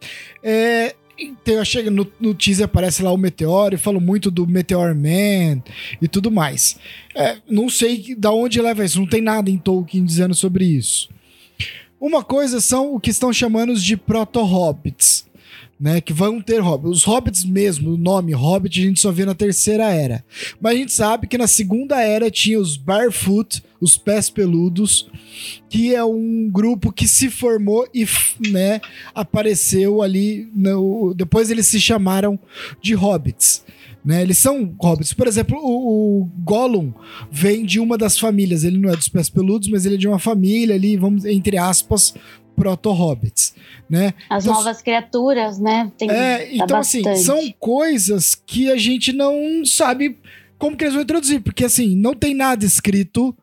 é. 0.42 0.94
Então, 1.18 1.54
eu 1.54 1.64
chego 1.64 1.90
no, 1.90 2.06
no 2.20 2.34
teaser 2.34 2.66
aparece 2.66 3.02
lá 3.02 3.10
o 3.10 3.16
Meteoro 3.16 3.74
e 3.74 3.78
falo 3.78 4.00
muito 4.00 4.30
do 4.30 4.46
Meteor 4.46 4.94
Man 4.94 5.62
e 6.00 6.06
tudo 6.06 6.30
mais. 6.30 6.78
É, 7.14 7.38
não 7.48 7.68
sei 7.68 8.14
da 8.16 8.30
onde 8.30 8.60
leva 8.60 8.84
isso, 8.84 9.00
não 9.00 9.06
tem 9.06 9.20
nada 9.20 9.50
em 9.50 9.58
Tolkien 9.58 10.04
dizendo 10.04 10.34
sobre 10.34 10.64
isso. 10.64 11.08
Uma 12.00 12.22
coisa 12.22 12.60
são 12.60 12.94
o 12.94 13.00
que 13.00 13.10
estão 13.10 13.32
chamando 13.32 13.74
de 13.74 13.96
proto-hobbits, 13.96 15.26
né? 15.78 16.00
Que 16.00 16.12
vão 16.12 16.40
ter 16.40 16.60
hobbits. 16.60 16.90
Os 16.90 17.04
hobbits 17.04 17.44
mesmo, 17.44 17.92
o 17.92 17.96
nome 17.96 18.32
hobbit 18.32 18.80
a 18.80 18.84
gente 18.84 19.00
só 19.00 19.12
vê 19.12 19.24
na 19.24 19.34
terceira 19.34 19.92
era. 19.92 20.24
Mas 20.60 20.74
a 20.74 20.76
gente 20.76 20.92
sabe 20.92 21.26
que 21.26 21.38
na 21.38 21.46
segunda 21.46 22.00
era 22.00 22.30
tinha 22.30 22.58
os 22.58 22.76
barefoot, 22.76 23.62
os 23.80 23.96
pés 23.96 24.28
peludos, 24.28 25.08
que 25.68 25.94
é 25.94 26.04
um 26.04 26.50
grupo 26.50 26.92
que 26.92 27.06
se 27.06 27.30
formou 27.30 27.86
e, 27.94 28.06
né, 28.50 28.80
apareceu 29.14 30.02
ali. 30.02 30.48
No, 30.54 31.14
depois 31.14 31.50
eles 31.50 31.66
se 31.66 31.80
chamaram 31.80 32.38
de 32.82 32.94
hobbits. 32.94 33.64
Né, 34.04 34.22
eles 34.22 34.38
são 34.38 34.74
hobbits. 34.80 35.12
Por 35.12 35.26
exemplo, 35.26 35.58
o, 35.60 36.22
o 36.22 36.24
Gollum 36.42 36.92
vem 37.30 37.64
de 37.64 37.78
uma 37.78 37.98
das 37.98 38.18
famílias. 38.18 38.64
Ele 38.64 38.78
não 38.78 38.90
é 38.90 38.96
dos 38.96 39.08
pés 39.08 39.28
peludos, 39.28 39.68
mas 39.68 39.84
ele 39.84 39.96
é 39.96 39.98
de 39.98 40.08
uma 40.08 40.18
família 40.18 40.74
ali, 40.74 40.96
vamos, 40.96 41.24
entre 41.24 41.58
aspas, 41.58 42.14
proto-hobbits. 42.58 43.54
Né? 43.88 44.12
As 44.28 44.44
Então, 44.44 44.54
novas 44.54 44.82
criaturas, 44.82 45.58
né? 45.58 45.90
Tem 45.96 46.10
É, 46.10 46.38
tá 46.38 46.64
então 46.64 46.78
assim, 46.78 47.02
bastante. 47.02 47.24
são 47.24 47.52
coisas 47.58 48.34
que 48.34 48.70
a 48.70 48.76
gente 48.76 49.12
não 49.12 49.64
sabe 49.64 50.18
como 50.58 50.76
que 50.76 50.84
eles 50.84 50.94
vão 50.94 51.02
introduzir, 51.02 51.40
porque 51.40 51.64
assim, 51.64 51.96
não 51.96 52.14
tem 52.14 52.34
nada 52.34 52.64
escrito 52.64 53.34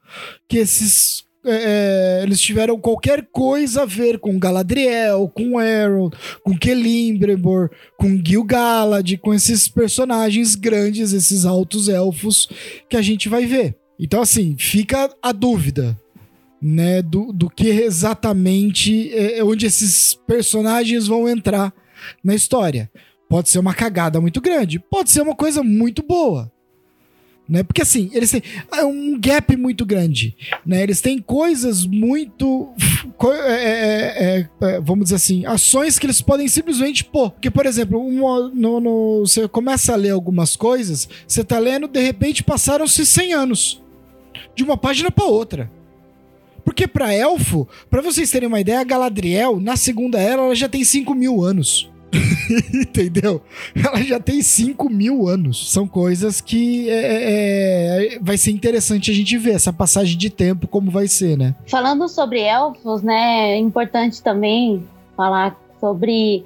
que 0.50 0.58
esses 0.58 1.26
é, 1.48 2.20
é, 2.20 2.24
eles 2.24 2.42
tiveram 2.42 2.80
qualquer 2.80 3.28
coisa 3.32 3.84
a 3.84 3.86
ver 3.86 4.18
com 4.18 4.40
Galadriel, 4.40 5.30
com 5.30 5.62
Elrond, 5.62 6.12
com 6.44 6.58
Celebrimbor, 6.62 7.70
com 7.98 8.20
Gil-galad, 8.24 9.16
com 9.18 9.32
esses 9.32 9.68
personagens 9.68 10.56
grandes, 10.56 11.14
esses 11.14 11.46
altos 11.46 11.88
elfos 11.88 12.50
que 12.90 12.98
a 12.98 13.02
gente 13.02 13.30
vai 13.30 13.46
ver. 13.46 13.78
Então 14.00 14.22
assim, 14.22 14.56
fica 14.58 15.10
a 15.22 15.32
dúvida, 15.32 15.96
né, 16.68 17.00
do, 17.04 17.32
do 17.32 17.48
que 17.48 17.68
exatamente 17.68 19.14
é, 19.14 19.44
onde 19.44 19.68
esses 19.68 20.16
personagens 20.26 21.06
vão 21.06 21.30
entrar 21.30 21.72
na 22.24 22.34
história. 22.34 22.90
Pode 23.30 23.50
ser 23.50 23.60
uma 23.60 23.74
cagada 23.74 24.20
muito 24.20 24.42
grande, 24.42 24.80
pode 24.80 25.12
ser 25.12 25.22
uma 25.22 25.36
coisa 25.36 25.62
muito 25.62 26.02
boa. 26.02 26.52
Né? 27.48 27.62
Porque 27.62 27.84
assim, 27.84 28.10
eles 28.14 28.32
têm 28.32 28.42
é 28.74 28.84
um 28.84 29.20
gap 29.20 29.56
muito 29.56 29.86
grande. 29.86 30.36
Né? 30.66 30.82
Eles 30.82 31.02
têm 31.02 31.20
coisas 31.20 31.86
muito. 31.86 32.74
é, 33.24 33.38
é, 33.38 34.40
é, 34.40 34.50
é, 34.62 34.82
vamos 34.82 35.06
dizer 35.06 35.18
assim, 35.18 35.46
ações 35.46 36.00
que 36.00 36.08
eles 36.08 36.20
podem 36.20 36.48
simplesmente 36.48 37.04
pôr. 37.04 37.30
Porque, 37.30 37.52
por 37.52 37.68
exemplo, 37.68 38.12
no- 38.12 38.80
no- 38.80 39.20
você 39.20 39.48
começa 39.48 39.94
a 39.94 39.96
ler 39.96 40.10
algumas 40.10 40.56
coisas, 40.56 41.08
você 41.28 41.44
tá 41.44 41.60
lendo, 41.60 41.88
de 41.88 42.00
repente 42.02 42.42
passaram-se 42.44 43.06
100 43.06 43.34
anos. 43.34 43.84
De 44.56 44.64
uma 44.64 44.76
página 44.78 45.12
para 45.12 45.26
outra. 45.26 45.72
Porque 46.66 46.88
pra 46.88 47.14
elfo, 47.14 47.68
pra 47.90 48.02
vocês 48.02 48.32
terem 48.32 48.48
uma 48.48 48.60
ideia, 48.60 48.82
a 48.82 48.84
Galadriel, 48.84 49.60
na 49.60 49.78
segunda 49.78 50.20
era, 50.20 50.42
ela 50.42 50.56
já 50.56 50.68
tem 50.68 50.84
5 50.84 51.14
mil 51.14 51.44
anos. 51.44 51.90
Entendeu? 52.74 53.42
Ela 53.76 54.02
já 54.02 54.20
tem 54.20 54.42
5 54.42 54.90
mil 54.90 55.28
anos. 55.28 55.72
São 55.72 55.88
coisas 55.88 56.42
que 56.42 56.90
é, 56.90 58.16
é, 58.16 58.20
vai 58.20 58.38
ser 58.38 58.52
interessante 58.52 59.12
a 59.12 59.14
gente 59.14 59.38
ver 59.38 59.52
essa 59.52 59.72
passagem 59.72 60.18
de 60.18 60.30
tempo, 60.30 60.68
como 60.68 60.90
vai 60.90 61.08
ser, 61.08 61.38
né? 61.38 61.56
Falando 61.68 62.10
sobre 62.10 62.42
elfos, 62.42 63.02
né, 63.04 63.52
é 63.52 63.58
importante 63.58 64.22
também 64.24 64.84
falar 65.16 65.58
sobre 65.80 66.44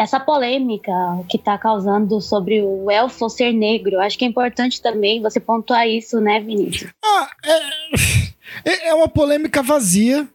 essa 0.00 0.18
polêmica 0.18 0.90
que 1.28 1.36
está 1.36 1.58
causando 1.58 2.20
sobre 2.20 2.62
o 2.62 2.90
elfo 2.90 3.28
ser 3.28 3.52
negro. 3.52 4.00
Acho 4.00 4.18
que 4.18 4.24
é 4.24 4.28
importante 4.28 4.80
também 4.80 5.20
você 5.20 5.38
pontuar 5.38 5.86
isso, 5.88 6.20
né, 6.20 6.40
Vinícius? 6.40 6.90
Ah, 7.04 7.28
é, 7.44 8.70
é- 8.70 8.88
é 8.88 8.94
uma 8.94 9.08
polêmica 9.08 9.62
vazia. 9.62 10.26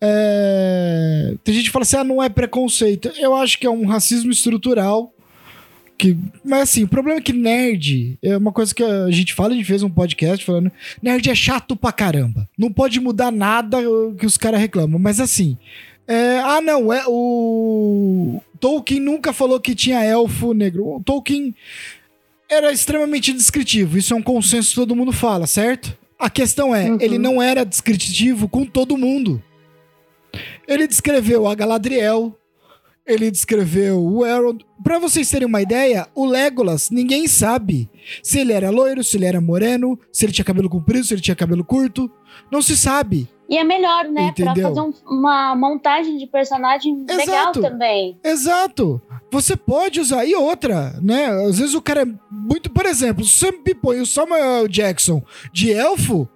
É, 0.00 1.34
tem 1.44 1.54
gente 1.54 1.66
que 1.66 1.70
fala 1.70 1.84
assim, 1.84 1.96
ah, 1.96 2.04
não 2.04 2.22
é 2.22 2.28
preconceito. 2.28 3.12
Eu 3.18 3.34
acho 3.34 3.58
que 3.58 3.66
é 3.66 3.70
um 3.70 3.86
racismo 3.86 4.30
estrutural. 4.32 5.12
Que, 5.98 6.16
mas 6.44 6.62
assim, 6.62 6.82
o 6.82 6.88
problema 6.88 7.18
é 7.20 7.22
que 7.22 7.32
nerd 7.32 8.18
é 8.22 8.36
uma 8.36 8.50
coisa 8.50 8.74
que 8.74 8.82
a 8.82 9.08
gente 9.10 9.32
fala, 9.34 9.50
a 9.52 9.56
gente 9.56 9.66
fez 9.66 9.82
um 9.84 9.90
podcast 9.90 10.44
falando, 10.44 10.72
nerd 11.00 11.30
é 11.30 11.34
chato 11.34 11.76
pra 11.76 11.92
caramba. 11.92 12.48
Não 12.58 12.72
pode 12.72 12.98
mudar 12.98 13.30
nada 13.30 13.78
que 14.18 14.26
os 14.26 14.36
caras 14.36 14.58
reclamam. 14.60 14.98
Mas 14.98 15.20
assim, 15.20 15.56
é, 16.06 16.38
ah 16.40 16.60
não, 16.60 16.92
é 16.92 17.04
o 17.06 18.40
Tolkien 18.60 19.00
nunca 19.00 19.32
falou 19.32 19.60
que 19.60 19.74
tinha 19.74 20.04
elfo 20.04 20.52
negro. 20.52 20.96
O 20.96 21.02
Tolkien 21.02 21.54
era 22.48 22.72
extremamente 22.72 23.32
descritivo. 23.32 23.96
Isso 23.98 24.12
é 24.12 24.16
um 24.16 24.22
consenso 24.22 24.70
que 24.70 24.76
todo 24.76 24.96
mundo 24.96 25.12
fala, 25.12 25.46
certo? 25.46 25.96
A 26.18 26.28
questão 26.30 26.74
é, 26.74 26.90
Uhum. 26.90 26.98
ele 27.00 27.18
não 27.18 27.40
era 27.42 27.64
descritivo 27.64 28.48
com 28.48 28.64
todo 28.64 28.96
mundo. 28.98 29.42
Ele 30.66 30.86
descreveu 30.86 31.46
a 31.46 31.54
Galadriel, 31.54 32.36
ele 33.06 33.30
descreveu 33.30 34.00
o 34.02 34.24
Elrond. 34.24 34.64
Pra 34.82 34.98
vocês 34.98 35.28
terem 35.28 35.46
uma 35.46 35.60
ideia, 35.60 36.06
o 36.14 36.24
Legolas, 36.24 36.90
ninguém 36.90 37.26
sabe 37.26 37.88
se 38.22 38.38
ele 38.38 38.52
era 38.52 38.70
loiro, 38.70 39.02
se 39.02 39.16
ele 39.16 39.26
era 39.26 39.40
moreno, 39.40 39.98
se 40.12 40.24
ele 40.24 40.32
tinha 40.32 40.44
cabelo 40.44 40.68
comprido, 40.70 41.04
se 41.04 41.14
ele 41.14 41.20
tinha 41.20 41.34
cabelo 41.36 41.64
curto. 41.64 42.10
Não 42.50 42.62
se 42.62 42.76
sabe. 42.76 43.28
E 43.52 43.58
é 43.58 43.64
melhor, 43.64 44.04
né, 44.08 44.28
Entendeu? 44.28 44.68
fazer 44.68 44.80
um- 44.80 44.94
uma 45.06 45.54
montagem 45.54 46.16
de 46.16 46.26
personagem 46.26 47.04
legal 47.06 47.20
Exato. 47.20 47.60
também. 47.60 48.18
Exato. 48.24 49.02
Você 49.30 49.54
pode 49.56 50.00
usar. 50.00 50.24
E 50.24 50.34
outra, 50.34 50.98
né? 51.02 51.26
Às 51.26 51.58
vezes 51.58 51.74
o 51.74 51.82
cara 51.82 52.02
é 52.02 52.06
muito. 52.30 52.70
Por 52.70 52.86
exemplo, 52.86 53.24
se 53.24 53.38
você 53.38 53.50
me 53.52 53.74
põe 53.74 54.00
o 54.00 54.06
Samuel 54.06 54.66
Jackson 54.68 55.22
de 55.52 55.70
elfo. 55.70 56.26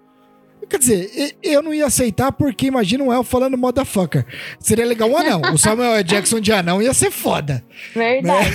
Quer 0.68 0.78
dizer, 0.80 1.36
eu 1.44 1.62
não 1.62 1.72
ia 1.72 1.86
aceitar 1.86 2.32
porque 2.32 2.66
imagina 2.66 3.04
um 3.04 3.12
elfo 3.12 3.30
falando 3.30 3.56
motherfucker. 3.56 4.26
Seria 4.58 4.84
legal 4.84 5.08
um 5.08 5.16
anão. 5.16 5.40
O 5.54 5.58
Samuel 5.58 6.02
Jackson 6.04 6.40
de 6.40 6.52
anão 6.52 6.82
ia 6.82 6.92
ser 6.92 7.12
foda. 7.12 7.64
Verdade. 7.94 8.50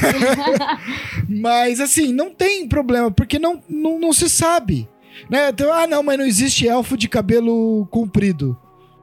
Mas 1.29 1.79
assim, 1.79 2.11
não 2.13 2.29
tem 2.29 2.67
problema, 2.67 3.09
porque 3.09 3.39
não, 3.39 3.61
não, 3.69 3.97
não 3.97 4.13
se 4.13 4.29
sabe. 4.29 4.89
Né? 5.29 5.49
Então, 5.49 5.71
ah, 5.73 5.87
não, 5.87 6.03
mas 6.03 6.17
não 6.17 6.25
existe 6.25 6.67
elfo 6.67 6.97
de 6.97 7.07
cabelo 7.07 7.87
comprido. 7.91 8.57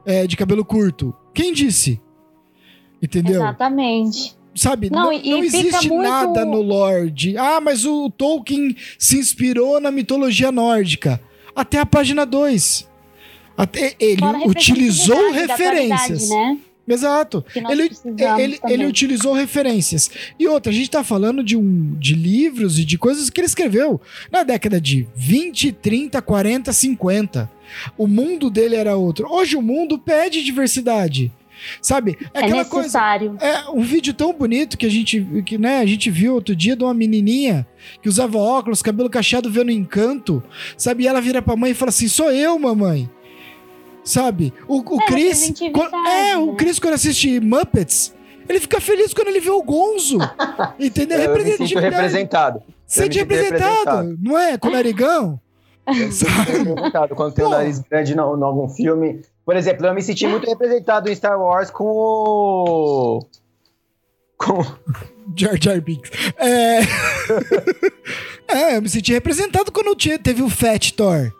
É, 0.05 0.25
de 0.25 0.35
cabelo 0.37 0.63
curto. 0.65 1.13
Quem 1.33 1.53
disse? 1.53 2.01
Entendeu? 3.01 3.35
Exatamente. 3.41 4.37
Sabe? 4.55 4.89
Não, 4.89 5.11
Não, 5.11 5.21
não 5.21 5.43
existe 5.43 5.87
muito- 5.87 6.03
nada 6.09 6.43
no 6.43 6.61
Lorde. 6.61 7.37
Ah, 7.37 7.61
mas 7.61 7.85
o 7.85 8.09
Tolkien 8.09 8.75
se 8.97 9.17
inspirou 9.17 9.79
na 9.79 9.91
mitologia 9.91 10.51
nórdica. 10.51 11.21
Até 11.55 11.79
a 11.79 11.85
página 11.85 12.25
2. 12.25 12.87
Até 13.57 13.95
ele 13.99 14.21
utilizou 14.45 15.31
referências. 15.31 16.29
né? 16.29 16.57
Exato. 16.89 17.45
Ele, 17.55 17.91
ele, 18.37 18.59
ele 18.67 18.85
utilizou 18.85 19.33
referências. 19.33 20.09
E 20.37 20.47
outra, 20.47 20.71
a 20.71 20.75
gente 20.75 20.89
tá 20.89 21.03
falando 21.03 21.43
de, 21.43 21.55
um, 21.55 21.95
de 21.99 22.13
livros 22.15 22.79
e 22.79 22.83
de 22.83 22.97
coisas 22.97 23.29
que 23.29 23.39
ele 23.39 23.47
escreveu 23.47 24.01
na 24.31 24.43
década 24.43 24.81
de 24.81 25.07
20, 25.15 25.71
30, 25.73 26.21
40, 26.21 26.73
50. 26.73 27.51
O 27.97 28.07
mundo 28.07 28.49
dele 28.49 28.75
era 28.75 28.95
outro. 28.95 29.27
Hoje 29.31 29.55
o 29.55 29.61
mundo 29.61 29.99
pede 29.99 30.43
diversidade. 30.43 31.31
Sabe? 31.81 32.17
É 32.33 32.39
É 32.39 32.45
aquela 32.45 32.63
coisa. 32.65 32.83
necessário. 32.87 33.37
É 33.41 33.69
um 33.69 33.81
vídeo 33.81 34.13
tão 34.13 34.33
bonito 34.33 34.77
que 34.77 34.85
a 34.85 34.89
gente, 34.89 35.21
que, 35.45 35.57
né, 35.57 35.79
a 35.79 35.85
gente 35.85 36.09
viu 36.09 36.33
outro 36.33 36.55
dia 36.55 36.75
de 36.75 36.83
uma 36.83 36.93
menininha 36.93 37.67
que 38.01 38.07
usava 38.07 38.37
óculos, 38.37 38.81
cabelo 38.81 39.09
cacheado, 39.09 39.51
vendo 39.51 39.69
encanto, 39.69 40.41
sabe? 40.77 41.03
E 41.03 41.07
ela 41.07 41.19
vira 41.19 41.41
pra 41.41 41.55
mãe 41.57 41.71
e 41.71 41.73
fala 41.73 41.89
assim: 41.89 42.07
sou 42.07 42.31
eu, 42.31 42.57
mamãe. 42.57 43.09
Sabe? 44.03 44.53
O, 44.67 44.77
o 44.95 45.01
É, 45.01 45.05
Chris. 45.05 45.53
quando- 45.73 45.95
é, 46.07 46.37
o 46.37 46.47
né? 46.47 46.55
Chris, 46.57 46.79
quando 46.79 46.93
assiste 46.93 47.39
Muppets, 47.39 48.13
Ele 48.47 48.59
fica 48.59 48.81
feliz 48.81 49.13
quando 49.13 49.27
ele 49.27 49.39
vê 49.39 49.51
o 49.51 49.61
Gonzo. 49.61 50.17
Entendeu? 50.79 51.19
Eu 51.19 51.35
me 51.35 51.51
sinto 51.67 51.79
representado. 51.79 52.63
Sente 52.87 53.19
representado, 53.19 53.61
representado, 53.63 54.17
não 54.19 54.35
é? 54.37 54.57
Com 54.57 54.69
o 54.69 54.71
narigão. 54.71 55.39
representado 55.85 57.13
quando 57.15 57.33
tem 57.35 57.45
o 57.45 57.49
nariz 57.49 57.77
grande 57.79 58.13
em 58.13 58.19
algum 58.19 58.67
filme. 58.67 59.21
Por 59.45 59.55
exemplo, 59.55 59.85
eu 59.85 59.93
me 59.93 60.01
senti 60.01 60.25
muito 60.25 60.47
representado 60.49 61.09
em 61.09 61.15
Star 61.15 61.39
Wars 61.39 61.69
com 61.69 61.83
o. 61.85 63.19
Com. 64.37 64.63
Jar 65.37 65.55
Jar 65.61 65.79
Binks. 65.79 66.09
É... 66.37 66.79
é, 68.47 68.77
eu 68.77 68.81
me 68.81 68.89
senti 68.89 69.13
representado 69.13 69.71
quando 69.71 69.95
teve 70.17 70.41
o 70.41 70.49
Fat 70.49 70.91
Thor. 70.93 71.31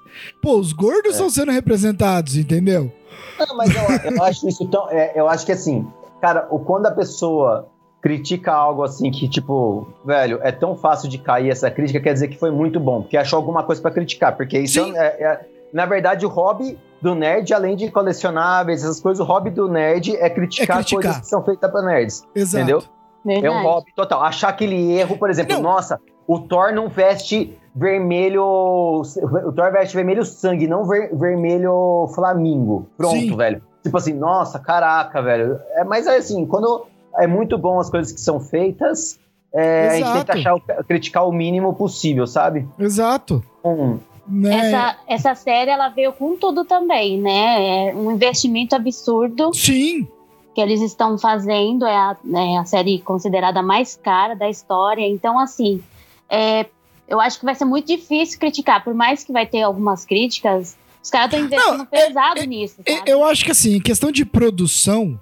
Pô, 0.42 0.58
os 0.58 0.74
gordos 0.74 1.14
estão 1.14 1.28
é. 1.28 1.30
sendo 1.30 1.52
representados, 1.52 2.36
entendeu? 2.36 2.92
Não, 3.40 3.56
mas 3.56 3.70
eu, 3.74 4.12
eu 4.12 4.24
acho 4.24 4.48
isso 4.48 4.68
tão. 4.68 4.90
É, 4.90 5.14
eu 5.16 5.28
acho 5.28 5.46
que 5.46 5.52
assim, 5.52 5.88
cara, 6.22 6.48
o, 6.50 6.60
quando 6.60 6.86
a 6.88 6.92
pessoa 6.92 7.68
critica 8.02 8.54
algo 8.54 8.84
assim 8.84 9.12
que, 9.12 9.28
tipo, 9.28 9.88
velho, 10.06 10.40
é 10.42 10.52
tão 10.52 10.76
fácil 10.76 11.10
de 11.10 11.18
cair 11.18 11.50
essa 11.50 11.70
crítica, 11.70 12.00
quer 12.00 12.14
dizer 12.14 12.30
que 12.30 12.38
foi 12.38 12.52
muito 12.52 12.80
bom, 12.80 13.02
porque 13.02 13.18
achou 13.18 13.38
alguma 13.38 13.64
coisa 13.64 13.82
para 13.82 13.92
criticar, 13.92 14.36
porque 14.36 14.58
isso 14.58 14.80
é, 14.96 15.08
é, 15.08 15.46
na 15.74 15.86
verdade, 15.86 16.26
o 16.26 16.30
hobby 16.30 16.78
do 17.02 17.14
nerd, 17.16 17.54
além 17.54 17.76
de 17.76 17.90
colecionáveis, 17.92 18.84
essas 18.84 19.00
coisas, 19.00 19.20
o 19.20 19.28
hobby 19.28 19.50
do 19.50 19.68
nerd 19.68 20.16
é 20.16 20.30
criticar, 20.30 20.78
é 20.78 20.80
criticar. 20.80 21.04
coisas 21.04 21.22
que 21.22 21.28
são 21.28 21.44
feitas 21.44 21.72
para 21.72 21.82
nerds. 21.82 22.26
Exato. 22.36 22.64
Entendeu? 22.64 22.84
Verdade. 23.26 23.48
É 23.48 23.52
um 23.52 23.64
hobby 23.64 23.94
total. 23.94 24.24
Achar 24.24 24.50
aquele 24.50 24.94
erro, 24.94 25.18
por 25.18 25.30
exemplo, 25.30 25.56
não. 25.56 25.62
nossa, 25.62 26.00
o 26.28 26.40
Thor 26.40 26.74
não 26.74 26.88
veste 26.88 27.58
vermelho. 27.80 28.44
O 28.44 29.52
Thor 29.56 29.72
veste 29.72 29.96
vermelho 29.96 30.26
sangue, 30.26 30.68
não 30.68 30.86
ver, 30.86 31.16
vermelho 31.16 32.10
flamingo. 32.14 32.88
Pronto, 32.98 33.16
Sim. 33.16 33.36
velho. 33.36 33.62
Tipo 33.82 33.98
assim, 33.98 34.14
nossa, 34.14 34.60
caraca, 34.60 35.22
velho. 35.22 35.60
É, 35.72 35.84
mas 35.86 36.06
é 36.06 36.18
assim, 36.18 36.46
quando 36.46 36.86
é 37.18 37.26
muito 37.26 37.58
bom 37.58 37.80
as 37.80 37.90
coisas 37.90 38.12
que 38.12 38.20
são 38.20 38.40
feitas, 38.40 39.18
é, 39.54 39.88
a 39.88 39.96
gente 39.96 40.14
tenta 40.14 40.34
achar, 40.34 40.84
criticar 40.86 41.28
o 41.28 41.32
mínimo 41.32 41.74
possível, 41.74 42.28
sabe? 42.28 42.68
Exato. 42.78 43.42
Hum. 43.64 43.98
Né? 44.28 44.68
Essa, 44.68 44.98
essa 45.08 45.36
série 45.36 45.72
ela 45.72 45.90
veio 45.90 46.14
com 46.14 46.36
tudo 46.36 46.64
também, 46.66 47.20
né? 47.20 47.88
É 47.90 47.96
um 47.96 48.12
investimento 48.12 48.76
absurdo. 48.76 49.54
Sim. 49.54 50.08
Que 50.54 50.62
eles 50.62 50.82
estão 50.82 51.18
fazendo, 51.18 51.86
é 51.86 51.96
a, 51.96 52.18
é 52.36 52.58
a 52.58 52.66
série 52.66 53.00
considerada 53.00 53.62
mais 53.64 53.96
cara 53.96 54.36
da 54.36 54.50
história. 54.50 55.08
Então, 55.08 55.40
assim, 55.40 55.82
é, 56.30 56.66
eu 57.10 57.20
acho 57.20 57.40
que 57.40 57.46
vai 57.46 57.56
ser 57.56 57.66
muito 57.66 57.88
difícil 57.88 58.40
criticar, 58.40 58.84
por 58.84 58.94
mais 58.94 59.24
que 59.24 59.34
vai 59.34 59.46
ter 59.46 59.64
algumas 59.64 60.06
críticas, 60.06 60.78
os 61.02 61.10
caras 61.10 61.34
estão 61.34 61.46
investindo 61.46 61.78
não, 61.78 61.88
é, 61.92 62.08
pesado 62.08 62.40
é, 62.40 62.46
nisso. 62.46 62.76
É, 62.86 62.98
sabe? 62.98 63.12
Eu 63.12 63.24
acho 63.24 63.44
que 63.44 63.52
assim, 63.52 63.76
em 63.76 63.82
questão 63.82 64.12
de 64.12 64.24
produção, 64.24 65.20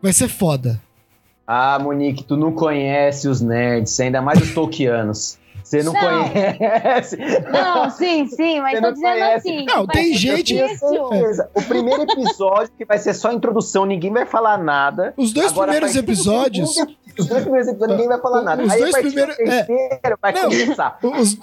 vai 0.00 0.12
ser 0.12 0.28
foda. 0.28 0.80
Ah, 1.46 1.78
Monique, 1.78 2.24
tu 2.24 2.36
não 2.36 2.52
conhece 2.52 3.28
os 3.28 3.40
nerds, 3.40 3.98
ainda 4.00 4.22
mais 4.22 4.40
os 4.40 4.52
tolkianos. 4.52 5.38
Você 5.62 5.82
não, 5.82 5.92
não, 5.92 6.00
conhece. 6.00 7.16
Não, 7.50 7.90
sim, 7.90 8.26
sim, 8.28 8.60
mas 8.60 8.80
tô 8.80 8.92
dizendo 8.92 9.12
conhece. 9.12 9.48
assim. 9.48 9.64
Não, 9.64 9.84
tem 9.84 10.14
gente. 10.14 10.54
O 11.54 11.62
primeiro 11.62 12.02
episódio, 12.02 12.70
que 12.78 12.84
vai 12.84 12.98
ser 12.98 13.14
só 13.14 13.32
introdução, 13.32 13.84
ninguém 13.84 14.12
vai 14.12 14.24
falar 14.26 14.58
nada. 14.58 15.12
Os 15.16 15.32
dois 15.32 15.50
Agora, 15.50 15.72
primeiros 15.72 15.96
episódios. 15.96 16.76
Os 17.18 17.26
dois 17.26 17.42
primeiros 17.42 17.68
episódios 17.68 17.96
ninguém 17.96 18.08
vai 18.08 18.20
falar 18.20 18.42
nada. 18.42 18.62
Os 18.62 18.70
Aí 18.70 18.80
dois 18.80 18.96
primeiros. 18.96 19.38
É, 19.38 19.66
vai 20.20 20.32
não, 20.32 20.42
começar. 20.42 20.98
Os, 21.02 21.38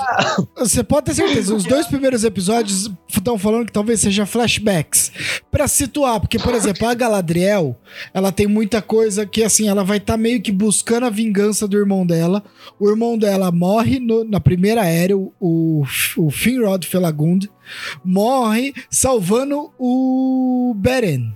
você 0.58 0.84
pode 0.84 1.06
ter 1.06 1.16
certeza, 1.16 1.56
os 1.56 1.64
dois 1.64 1.88
primeiros 1.88 2.24
episódios 2.24 2.92
estão 3.08 3.38
falando 3.38 3.66
que 3.66 3.72
talvez 3.72 4.00
seja 4.00 4.26
flashbacks. 4.26 5.12
Pra 5.52 5.68
situar, 5.68 6.20
porque, 6.20 6.38
por 6.38 6.54
exemplo, 6.54 6.88
a 6.88 6.94
Galadriel, 6.94 7.76
ela 8.14 8.32
tem 8.32 8.48
muita 8.48 8.82
coisa 8.82 9.26
que, 9.26 9.44
assim, 9.44 9.68
ela 9.68 9.84
vai 9.84 9.98
estar 9.98 10.14
tá 10.14 10.18
meio 10.18 10.42
que 10.42 10.52
buscando 10.52 11.06
a 11.06 11.10
vingança 11.10 11.68
do 11.68 11.78
irmão 11.78 12.06
dela. 12.06 12.44
O 12.80 12.90
irmão 12.90 13.18
dela 13.18 13.52
morre 13.52 14.00
no, 14.00 14.24
na 14.24 14.40
primeira 14.40 14.86
era, 14.86 15.16
o, 15.18 15.32
o 16.18 16.32
Finrod 16.32 16.86
Felagund, 16.86 17.50
morre 18.04 18.74
salvando 18.90 19.72
o 19.80 20.74
Beren 20.76 21.34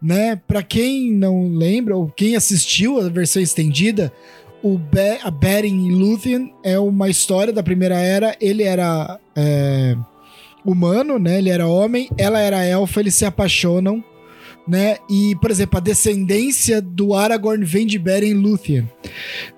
né? 0.00 0.40
Para 0.46 0.62
quem 0.62 1.12
não 1.12 1.48
lembra 1.48 1.96
ou 1.96 2.08
quem 2.08 2.36
assistiu 2.36 3.00
a 3.00 3.08
versão 3.08 3.42
estendida, 3.42 4.12
o 4.62 4.78
Be 4.78 5.18
a 5.22 5.30
Beren 5.30 5.90
Luthien 5.90 6.52
é 6.62 6.78
uma 6.78 7.08
história 7.08 7.52
da 7.52 7.62
Primeira 7.62 7.96
Era. 7.96 8.36
Ele 8.40 8.62
era 8.62 9.18
é, 9.36 9.96
humano, 10.64 11.18
né? 11.18 11.38
Ele 11.38 11.50
era 11.50 11.66
homem, 11.66 12.08
ela 12.16 12.40
era 12.40 12.64
elfa, 12.64 13.00
eles 13.00 13.14
se 13.14 13.24
apaixonam, 13.24 14.02
né? 14.66 14.96
E, 15.08 15.36
por 15.40 15.50
exemplo, 15.50 15.78
a 15.78 15.82
descendência 15.82 16.80
do 16.82 17.14
Aragorn 17.14 17.64
vem 17.64 17.86
de 17.86 17.98
Beren 17.98 18.34
Luthien, 18.34 18.88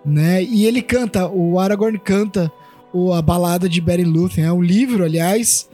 né? 0.04 0.42
E 0.42 0.66
ele 0.66 0.82
canta, 0.82 1.28
o 1.28 1.58
Aragorn 1.58 1.98
canta 1.98 2.50
o, 2.92 3.12
a 3.12 3.22
balada 3.22 3.68
de 3.68 3.80
Beren 3.80 4.04
Luthien. 4.04 4.46
É 4.46 4.52
um 4.52 4.62
livro, 4.62 5.04
aliás, 5.04 5.68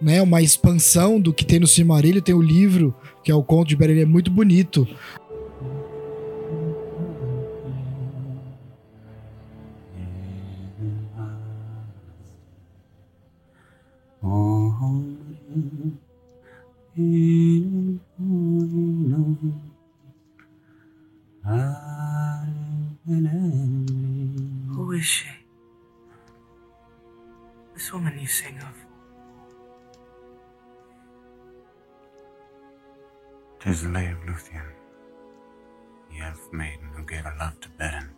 né? 0.00 0.22
Uma 0.22 0.42
expansão 0.42 1.20
do 1.20 1.32
que 1.32 1.44
tem 1.44 1.60
no 1.60 1.66
Silmarillion. 1.66 2.20
Tem 2.22 2.34
o 2.34 2.42
livro 2.42 2.94
que 3.22 3.30
é 3.30 3.34
o 3.34 3.42
conto 3.42 3.68
de 3.68 3.76
Beren, 3.76 4.00
é 4.00 4.06
muito 4.06 4.30
bonito. 4.30 4.86
Who 24.70 24.92
is 24.92 25.04
she? 25.04 25.28
This 27.74 27.92
woman 27.92 28.18
you 28.18 28.26
sing 28.26 28.58
of. 28.58 28.87
The 33.74 33.88
lay 33.88 34.12
of 34.12 34.18
Luthien, 34.26 34.64
the 36.10 36.24
elf 36.24 36.52
maiden 36.52 36.88
who 36.96 37.04
gave 37.04 37.24
her 37.24 37.34
love 37.38 37.58
to 37.60 37.68
Beren, 37.78 38.08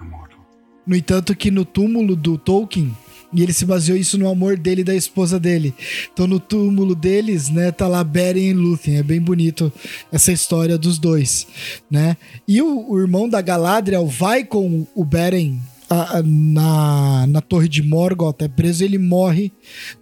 immortal. 0.00 0.38
No 0.86 0.96
entanto, 0.96 1.36
que 1.36 1.50
no 1.50 1.64
túmulo 1.64 2.16
do 2.16 2.38
Tolkien, 2.38 2.96
e 3.32 3.42
ele 3.42 3.52
se 3.52 3.64
baseou 3.64 3.96
isso 3.96 4.18
no 4.18 4.28
amor 4.28 4.56
dele 4.56 4.80
e 4.80 4.84
da 4.84 4.94
esposa 4.94 5.38
dele. 5.38 5.74
Então, 6.12 6.26
no 6.26 6.40
túmulo 6.40 6.94
deles, 6.94 7.48
né, 7.48 7.70
tá 7.70 7.86
lá 7.86 8.02
Beren 8.02 8.50
e 8.50 8.52
Luthien. 8.52 8.98
É 8.98 9.02
bem 9.02 9.20
bonito 9.20 9.72
essa 10.10 10.32
história 10.32 10.76
dos 10.76 10.98
dois, 10.98 11.46
né? 11.88 12.16
E 12.46 12.60
o, 12.60 12.90
o 12.90 12.98
irmão 12.98 13.28
da 13.28 13.40
Galadriel 13.40 14.06
vai 14.06 14.42
com 14.42 14.86
o 14.94 15.04
Beren 15.04 15.60
a, 15.90 16.22
na, 16.24 17.26
na 17.26 17.40
torre 17.40 17.68
de 17.68 17.82
Morgoth, 17.82 18.40
é 18.42 18.48
preso, 18.48 18.84
ele 18.84 18.96
morre 18.96 19.52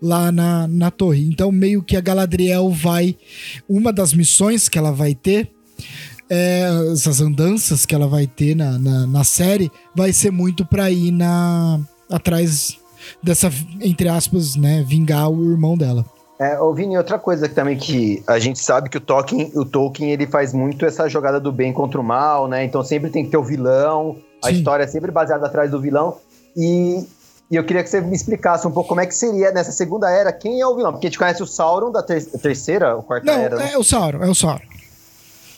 lá 0.00 0.30
na, 0.30 0.68
na 0.68 0.90
torre. 0.90 1.26
Então, 1.26 1.50
meio 1.50 1.82
que 1.82 1.96
a 1.96 2.00
Galadriel 2.00 2.70
vai. 2.70 3.16
Uma 3.66 3.90
das 3.90 4.12
missões 4.12 4.68
que 4.68 4.78
ela 4.78 4.92
vai 4.92 5.14
ter. 5.14 5.50
É, 6.30 6.68
essas 6.92 7.22
andanças 7.22 7.86
que 7.86 7.94
ela 7.94 8.06
vai 8.06 8.26
ter 8.26 8.54
na, 8.54 8.78
na, 8.78 9.06
na 9.06 9.24
série 9.24 9.72
vai 9.96 10.12
ser 10.12 10.30
muito 10.30 10.62
para 10.62 10.90
ir 10.90 11.10
na 11.10 11.80
atrás 12.10 12.76
dessa 13.22 13.50
entre 13.80 14.10
aspas 14.10 14.54
né 14.54 14.84
vingar 14.86 15.30
o 15.30 15.50
irmão 15.50 15.74
dela 15.74 16.04
é, 16.38 16.60
ô 16.60 16.72
Vini, 16.72 16.96
outra 16.96 17.18
coisa 17.18 17.48
também 17.48 17.76
que 17.76 18.22
a 18.26 18.38
gente 18.38 18.60
sabe 18.60 18.88
que 18.88 18.96
o 18.96 19.00
Tolkien, 19.00 19.50
o 19.56 19.64
Tolkien 19.64 20.12
ele 20.12 20.24
faz 20.24 20.52
muito 20.52 20.86
essa 20.86 21.08
jogada 21.08 21.40
do 21.40 21.50
bem 21.50 21.72
contra 21.72 22.00
o 22.00 22.04
mal, 22.04 22.46
né? 22.46 22.64
Então 22.64 22.84
sempre 22.84 23.10
tem 23.10 23.24
que 23.24 23.30
ter 23.30 23.36
o 23.36 23.42
vilão, 23.42 24.16
a 24.42 24.48
Sim. 24.48 24.54
história 24.54 24.84
é 24.84 24.86
sempre 24.86 25.10
baseada 25.10 25.46
atrás 25.46 25.70
do 25.70 25.80
vilão. 25.80 26.18
E, 26.56 27.04
e, 27.50 27.56
eu 27.56 27.64
queria 27.64 27.82
que 27.82 27.90
você 27.90 28.00
me 28.00 28.14
explicasse 28.14 28.66
um 28.66 28.70
pouco 28.70 28.88
como 28.88 29.00
é 29.00 29.06
que 29.06 29.14
seria 29.14 29.52
nessa 29.52 29.72
segunda 29.72 30.10
era, 30.10 30.32
quem 30.32 30.60
é 30.60 30.66
o 30.66 30.74
vilão? 30.74 30.92
Porque 30.92 31.06
a 31.06 31.10
gente 31.10 31.18
conhece 31.18 31.42
o 31.42 31.46
Sauron 31.46 31.92
da 31.92 32.02
ter 32.02 32.24
terceira 32.24 32.96
ou 32.96 33.02
quarta 33.02 33.26
Não, 33.26 33.40
era. 33.40 33.56
Não, 33.56 33.66
é 33.66 33.78
o 33.78 33.84
Sauron, 33.84 34.22
é 34.22 34.28
o 34.28 34.34
Sauron. 34.34 34.66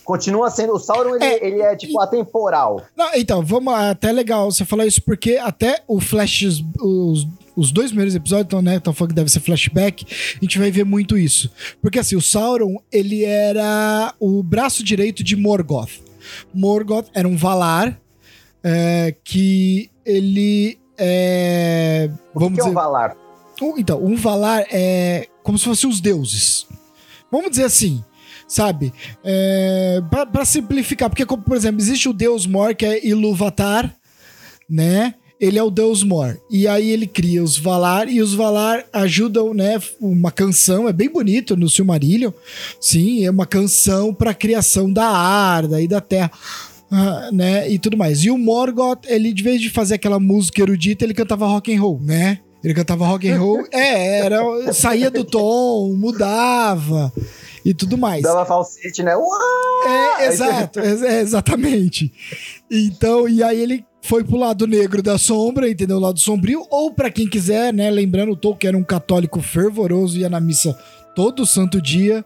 Continua 0.05 0.51
sendo. 0.51 0.75
O 0.75 0.79
Sauron, 0.79 1.15
ele 1.15 1.25
é, 1.25 1.47
ele 1.47 1.63
é 1.63 1.77
tipo 1.77 2.01
atemporal. 2.01 2.83
Não, 2.97 3.15
então, 3.15 3.45
vamos 3.45 3.73
lá, 3.73 3.91
até 3.91 4.11
legal 4.11 4.51
você 4.51 4.65
falar 4.65 4.87
isso, 4.87 5.03
porque 5.03 5.37
até 5.37 5.83
o 5.87 6.01
Flash, 6.01 6.65
os, 6.81 7.27
os 7.57 7.71
dois 7.71 7.91
primeiros 7.91 8.15
episódios, 8.15 8.47
então, 8.47 8.63
né, 8.63 8.77
estão 8.77 8.93
falando 8.93 9.11
que 9.11 9.17
deve 9.17 9.31
ser 9.31 9.41
flashback, 9.41 10.07
a 10.37 10.45
gente 10.45 10.59
vai 10.59 10.71
ver 10.71 10.85
muito 10.85 11.19
isso. 11.19 11.51
Porque 11.81 11.99
assim, 11.99 12.17
o 12.17 12.21
Sauron, 12.21 12.77
ele 12.91 13.25
era 13.25 14.15
o 14.19 14.43
braço 14.43 14.83
direito 14.83 15.23
de 15.23 15.37
Morgoth. 15.37 15.91
Morgoth 16.55 17.09
era 17.15 17.29
um 17.29 17.37
Valar, 17.37 18.01
é, 18.63 19.15
que 19.25 19.91
ele 20.05 20.79
é. 20.99 22.11
Vamos 22.35 22.51
que 22.51 22.57
dizer, 22.57 22.69
é 22.69 22.71
um 22.71 22.75
Valar? 22.75 23.17
então, 23.77 24.05
um 24.05 24.17
Valar 24.17 24.67
é 24.71 25.29
como 25.43 25.59
se 25.59 25.65
fossem 25.65 25.89
os 25.89 26.01
deuses. 26.01 26.67
Vamos 27.31 27.51
dizer 27.51 27.65
assim, 27.65 28.05
sabe? 28.47 28.93
É, 29.25 30.01
para 30.33 30.45
simplificar, 30.45 31.09
porque, 31.09 31.25
como, 31.25 31.43
por 31.43 31.57
exemplo, 31.57 31.81
existe 31.81 32.09
o 32.09 32.13
deus 32.13 32.47
Mor, 32.47 32.75
que 32.75 32.85
é 32.85 33.07
Ilúvatar, 33.07 33.95
né? 34.69 35.15
Ele 35.41 35.59
é 35.59 35.63
o 35.63 35.71
deus 35.71 36.03
Mor. 36.03 36.39
E 36.51 36.69
aí 36.69 36.91
ele 36.91 37.07
cria 37.07 37.43
os 37.43 37.57
Valar, 37.57 38.09
e 38.09 38.21
os 38.21 38.35
Valar 38.35 38.85
ajudam, 38.93 39.55
né? 39.55 39.81
Uma 39.99 40.31
canção, 40.31 40.89
é 40.89 40.93
bem 40.93 41.09
bonito 41.09 41.57
no 41.57 41.71
Silmarillion. 41.71 42.33
Sim, 42.81 43.25
é 43.25 43.31
uma 43.31 43.47
canção 43.47 44.13
para 44.13 44.33
a 44.33 44.35
criação 44.35 44.93
da 44.93 45.07
Arda 45.07 45.81
e 45.81 45.89
da 45.89 46.01
Terra. 46.01 46.31
Uh, 46.91 47.35
né, 47.35 47.71
e 47.71 47.79
tudo 47.79 47.97
mais. 47.97 48.25
E 48.25 48.31
o 48.31 48.39
Morgoth, 48.39 49.07
ele 49.07 49.33
de 49.33 49.43
vez 49.43 49.61
de 49.61 49.71
fazer 49.71 49.95
aquela 49.95 50.19
música 50.19 50.61
erudita, 50.63 51.05
ele 51.05 51.15
cantava 51.15 51.47
rock 51.47 51.75
and 51.75 51.81
roll, 51.81 52.01
né? 52.03 52.41
Ele 52.63 52.75
cantava 52.75 53.07
rock 53.07 53.29
and 53.29 53.39
roll, 53.39 53.67
é, 53.73 54.21
era, 54.21 54.73
saía 54.73 55.11
do 55.11 55.25
tom, 55.25 55.95
mudava 55.97 57.11
e 57.65 57.73
tudo 57.73 57.97
mais. 57.97 58.23
Dava 58.23 58.45
falsete, 58.45 59.03
né? 59.03 59.17
Uau! 59.17 60.19
É, 60.19 60.27
exato, 60.27 60.81
é, 60.81 61.21
exatamente. 61.21 62.13
Então, 62.71 63.27
e 63.27 63.43
aí 63.43 63.59
ele 63.59 63.85
foi 64.03 64.25
pro 64.25 64.37
lado 64.37 64.67
negro 64.67 65.03
da 65.03 65.17
sombra, 65.17 65.71
entendeu? 65.71 65.97
O 65.97 66.01
lado 66.01 66.19
sombrio, 66.19 66.67
ou 66.71 66.93
para 66.93 67.11
quem 67.11 67.29
quiser, 67.29 67.73
né? 67.73 67.91
Lembrando, 67.91 68.33
o 68.33 68.37
Tolkien 68.37 68.69
era 68.69 68.79
um 68.79 68.85
católico 68.85 69.41
fervoroso, 69.41 70.19
ia 70.19 70.29
na 70.29 70.41
missa 70.41 70.77
todo 71.15 71.47
santo 71.47 71.81
dia, 71.81 72.25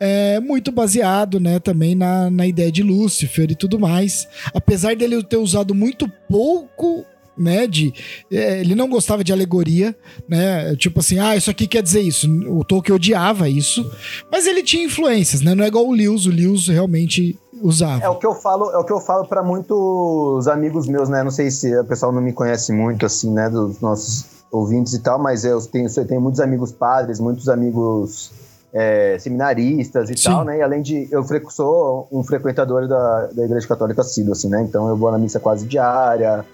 é 0.00 0.40
muito 0.40 0.72
baseado, 0.72 1.38
né, 1.38 1.58
também 1.58 1.94
na, 1.94 2.30
na 2.30 2.46
ideia 2.46 2.70
de 2.70 2.82
Lúcifer 2.82 3.50
e 3.50 3.54
tudo 3.54 3.78
mais. 3.78 4.28
Apesar 4.52 4.96
dele 4.96 5.22
ter 5.22 5.36
usado 5.36 5.74
muito 5.74 6.10
pouco 6.28 7.04
né, 7.36 7.66
de 7.66 7.92
é, 8.30 8.60
ele 8.60 8.74
não 8.74 8.88
gostava 8.88 9.24
de 9.24 9.32
alegoria, 9.32 9.96
né, 10.28 10.74
tipo 10.76 11.00
assim, 11.00 11.18
ah, 11.18 11.36
isso 11.36 11.50
aqui 11.50 11.66
quer 11.66 11.82
dizer 11.82 12.00
isso. 12.00 12.28
O 12.48 12.64
Tolkien 12.64 12.94
odiava 12.94 13.48
isso, 13.48 13.90
mas 14.30 14.46
ele 14.46 14.62
tinha 14.62 14.84
influências, 14.84 15.40
né? 15.40 15.54
Não 15.54 15.64
é 15.64 15.68
igual 15.68 15.86
o 15.86 15.92
Lewis, 15.92 16.26
o 16.26 16.30
Lewis 16.30 16.68
realmente 16.68 17.38
usava. 17.60 18.04
É 18.04 18.08
o 18.08 18.16
que 18.16 18.26
eu 18.26 18.34
falo, 18.34 18.70
é 18.70 18.78
o 18.78 18.84
que 18.84 18.92
eu 18.92 19.00
falo 19.00 19.26
para 19.26 19.42
muitos 19.42 20.46
amigos 20.48 20.86
meus, 20.86 21.08
né? 21.08 21.22
Não 21.22 21.30
sei 21.30 21.50
se 21.50 21.76
o 21.76 21.84
pessoal 21.84 22.12
não 22.12 22.20
me 22.20 22.32
conhece 22.32 22.72
muito 22.72 23.04
assim, 23.06 23.32
né, 23.32 23.48
dos 23.50 23.80
nossos 23.80 24.33
ouvintes 24.54 24.92
e 24.94 25.00
tal, 25.00 25.18
mas 25.18 25.44
eu 25.44 25.60
tenho, 25.62 25.88
eu 25.94 26.06
tenho 26.06 26.20
muitos 26.20 26.40
amigos 26.40 26.70
padres, 26.70 27.18
muitos 27.18 27.48
amigos 27.48 28.30
é, 28.72 29.18
seminaristas 29.18 30.08
e 30.10 30.16
Sim. 30.16 30.24
tal, 30.24 30.44
né? 30.44 30.58
E 30.58 30.62
além 30.62 30.80
de. 30.80 31.08
Eu 31.10 31.24
sou 31.50 32.08
um 32.10 32.22
frequentador 32.22 32.86
da, 32.86 33.26
da 33.26 33.44
Igreja 33.44 33.66
Católica 33.66 34.00
assíduo, 34.00 34.32
assim, 34.32 34.48
né? 34.48 34.62
Então 34.62 34.88
eu 34.88 34.96
vou 34.96 35.10
na 35.10 35.18
missa 35.18 35.40
quase 35.40 35.66
diária 35.66 36.44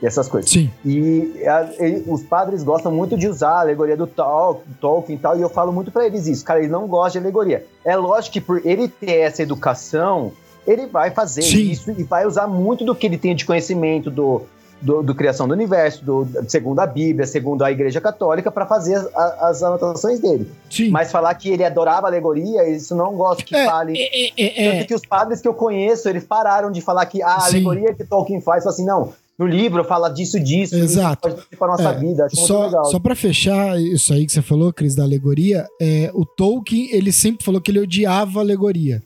e 0.00 0.06
essas 0.06 0.28
coisas. 0.28 0.50
Sim. 0.50 0.70
E 0.84 1.32
a, 1.46 1.68
ele, 1.78 2.04
os 2.06 2.22
padres 2.22 2.62
gostam 2.62 2.92
muito 2.92 3.16
de 3.16 3.26
usar 3.28 3.50
a 3.50 3.60
alegoria 3.60 3.96
do 3.96 4.06
Tol, 4.06 4.62
Tolkien 4.80 5.18
e 5.18 5.20
tal, 5.20 5.36
e 5.36 5.42
eu 5.42 5.48
falo 5.48 5.72
muito 5.72 5.90
para 5.90 6.06
eles 6.06 6.26
isso. 6.28 6.44
Cara, 6.44 6.60
ele 6.60 6.68
não 6.68 6.86
gosta 6.86 7.18
de 7.18 7.18
alegoria. 7.18 7.66
É 7.84 7.96
lógico 7.96 8.34
que 8.34 8.40
por 8.40 8.64
ele 8.64 8.86
ter 8.86 9.18
essa 9.18 9.42
educação, 9.42 10.30
ele 10.64 10.86
vai 10.86 11.10
fazer 11.10 11.42
Sim. 11.42 11.70
isso 11.70 11.90
e 11.90 12.04
vai 12.04 12.24
usar 12.24 12.46
muito 12.46 12.84
do 12.84 12.94
que 12.94 13.06
ele 13.06 13.18
tem 13.18 13.34
de 13.34 13.44
conhecimento 13.44 14.10
do, 14.10 14.42
do, 14.80 15.02
do, 15.02 15.14
criação 15.14 15.48
do 15.48 15.54
universo, 15.54 16.04
do, 16.04 16.26
segundo 16.46 16.80
a 16.80 16.86
Bíblia, 16.86 17.26
segundo 17.26 17.62
a 17.62 17.70
Igreja 17.70 18.00
Católica, 18.00 18.50
para 18.50 18.66
fazer 18.66 18.94
as, 18.94 19.42
as, 19.42 19.62
anotações 19.62 20.20
dele. 20.20 20.50
Sim. 20.70 20.90
Mas 20.90 21.10
falar 21.10 21.34
que 21.34 21.50
ele 21.50 21.64
adorava 21.64 22.06
alegoria, 22.06 22.68
isso 22.68 22.94
não 22.94 23.14
gosto 23.14 23.44
que 23.44 23.56
é, 23.56 23.66
fale. 23.66 23.94
É, 23.96 24.28
é, 24.28 24.66
é, 24.66 24.72
Tanto 24.72 24.88
que 24.88 24.94
os 24.94 25.02
padres 25.02 25.40
que 25.40 25.48
eu 25.48 25.54
conheço, 25.54 26.08
eles 26.08 26.24
pararam 26.24 26.70
de 26.70 26.80
falar 26.80 27.06
que 27.06 27.22
a 27.22 27.44
alegoria 27.46 27.94
que 27.94 28.04
Tolkien 28.04 28.40
faz, 28.40 28.66
assim, 28.66 28.84
não. 28.84 29.12
No 29.38 29.46
livro 29.46 29.84
fala 29.84 30.08
disso, 30.08 30.40
disso, 30.40 30.74
Exato. 30.74 31.28
isso 31.28 31.46
para 31.56 31.68
nossa 31.68 31.90
é, 31.90 31.96
vida. 31.96 32.24
Acho 32.24 32.36
só, 32.44 32.66
legal. 32.66 32.84
Só 32.86 32.98
para 32.98 33.14
fechar 33.14 33.80
isso 33.80 34.12
aí 34.12 34.26
que 34.26 34.32
você 34.32 34.42
falou, 34.42 34.72
Cris, 34.72 34.96
da 34.96 35.04
alegoria, 35.04 35.64
é, 35.80 36.10
o 36.12 36.26
Tolkien 36.26 36.88
ele 36.90 37.12
sempre 37.12 37.44
falou 37.44 37.60
que 37.60 37.70
ele 37.70 37.78
odiava 37.78 38.40
alegoria. 38.40 39.00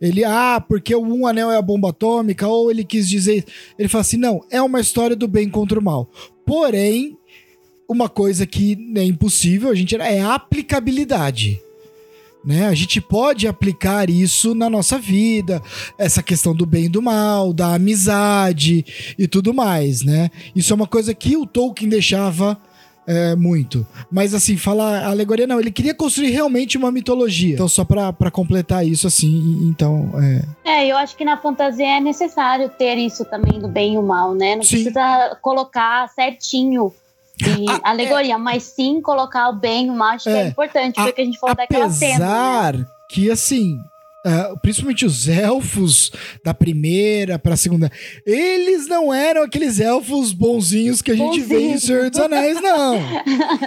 Ele, 0.00 0.24
ah, 0.24 0.62
porque 0.66 0.94
o 0.94 1.02
um 1.02 1.26
anel 1.26 1.50
é 1.50 1.56
a 1.56 1.62
bomba 1.62 1.90
atômica, 1.90 2.46
ou 2.46 2.70
ele 2.70 2.84
quis 2.84 3.08
dizer. 3.08 3.44
Ele 3.78 3.88
fala 3.88 4.02
assim: 4.02 4.16
não, 4.16 4.40
é 4.50 4.60
uma 4.60 4.80
história 4.80 5.16
do 5.16 5.28
bem 5.28 5.48
contra 5.48 5.78
o 5.78 5.82
mal. 5.82 6.10
Porém, 6.44 7.16
uma 7.88 8.08
coisa 8.08 8.46
que 8.46 8.76
é 8.96 9.04
impossível, 9.04 9.70
a 9.70 9.74
gente 9.74 9.94
é 9.96 10.20
a 10.20 10.34
aplicabilidade. 10.34 11.60
Né? 12.44 12.66
A 12.66 12.74
gente 12.74 13.00
pode 13.00 13.46
aplicar 13.46 14.10
isso 14.10 14.52
na 14.52 14.68
nossa 14.68 14.98
vida, 14.98 15.62
essa 15.96 16.22
questão 16.22 16.52
do 16.54 16.66
bem 16.66 16.86
e 16.86 16.88
do 16.88 17.00
mal, 17.00 17.52
da 17.52 17.74
amizade 17.74 18.84
e 19.16 19.28
tudo 19.28 19.54
mais, 19.54 20.02
né? 20.02 20.28
Isso 20.56 20.72
é 20.72 20.76
uma 20.76 20.88
coisa 20.88 21.14
que 21.14 21.36
o 21.36 21.46
Tolkien 21.46 21.88
deixava 21.88 22.60
é, 23.06 23.34
muito. 23.34 23.86
Mas 24.10 24.34
assim, 24.34 24.56
falar 24.56 25.04
alegoria 25.04 25.46
não, 25.46 25.58
ele 25.58 25.72
queria 25.72 25.94
construir 25.94 26.30
realmente 26.30 26.76
uma 26.76 26.92
mitologia. 26.92 27.54
Então, 27.54 27.68
só 27.68 27.84
pra, 27.84 28.12
pra 28.12 28.30
completar 28.30 28.86
isso, 28.86 29.06
assim, 29.06 29.60
então. 29.68 30.10
É... 30.64 30.82
é, 30.82 30.86
eu 30.86 30.96
acho 30.96 31.16
que 31.16 31.24
na 31.24 31.36
fantasia 31.36 31.96
é 31.96 32.00
necessário 32.00 32.68
ter 32.68 32.96
isso 32.96 33.24
também 33.24 33.58
do 33.58 33.68
bem 33.68 33.94
e 33.94 33.98
o 33.98 34.02
mal, 34.02 34.34
né? 34.34 34.56
Não 34.56 34.62
sim. 34.62 34.76
precisa 34.76 35.36
colocar 35.42 36.08
certinho 36.10 36.92
de 37.36 37.66
ah, 37.68 37.90
alegoria, 37.90 38.34
é... 38.34 38.38
mas 38.38 38.62
sim 38.62 39.00
colocar 39.00 39.48
o 39.48 39.54
bem 39.54 39.86
e 39.86 39.90
o 39.90 39.94
mal, 39.94 40.10
acho 40.10 40.28
é, 40.28 40.32
que 40.32 40.38
é 40.38 40.46
importante, 40.48 40.94
porque 40.94 41.22
a 41.22 41.24
gente 41.24 41.38
falou 41.38 41.56
daquela 41.56 41.90
cena. 41.90 42.14
Apesar 42.14 42.78
né? 42.78 42.86
que, 43.10 43.30
assim, 43.30 43.78
Uh, 44.24 44.56
principalmente 44.60 45.04
os 45.04 45.26
elfos 45.26 46.12
da 46.44 46.54
primeira 46.54 47.40
para 47.40 47.54
a 47.54 47.56
segunda, 47.56 47.90
eles 48.24 48.86
não 48.86 49.12
eram 49.12 49.42
aqueles 49.42 49.80
elfos 49.80 50.32
bonzinhos 50.32 51.02
que 51.02 51.10
a 51.10 51.16
gente 51.16 51.40
Bonzinho. 51.40 51.48
vê 51.48 51.60
em 51.72 51.78
Senhor 51.78 52.08
dos 52.08 52.20
Anéis, 52.20 52.60
não. 52.60 53.00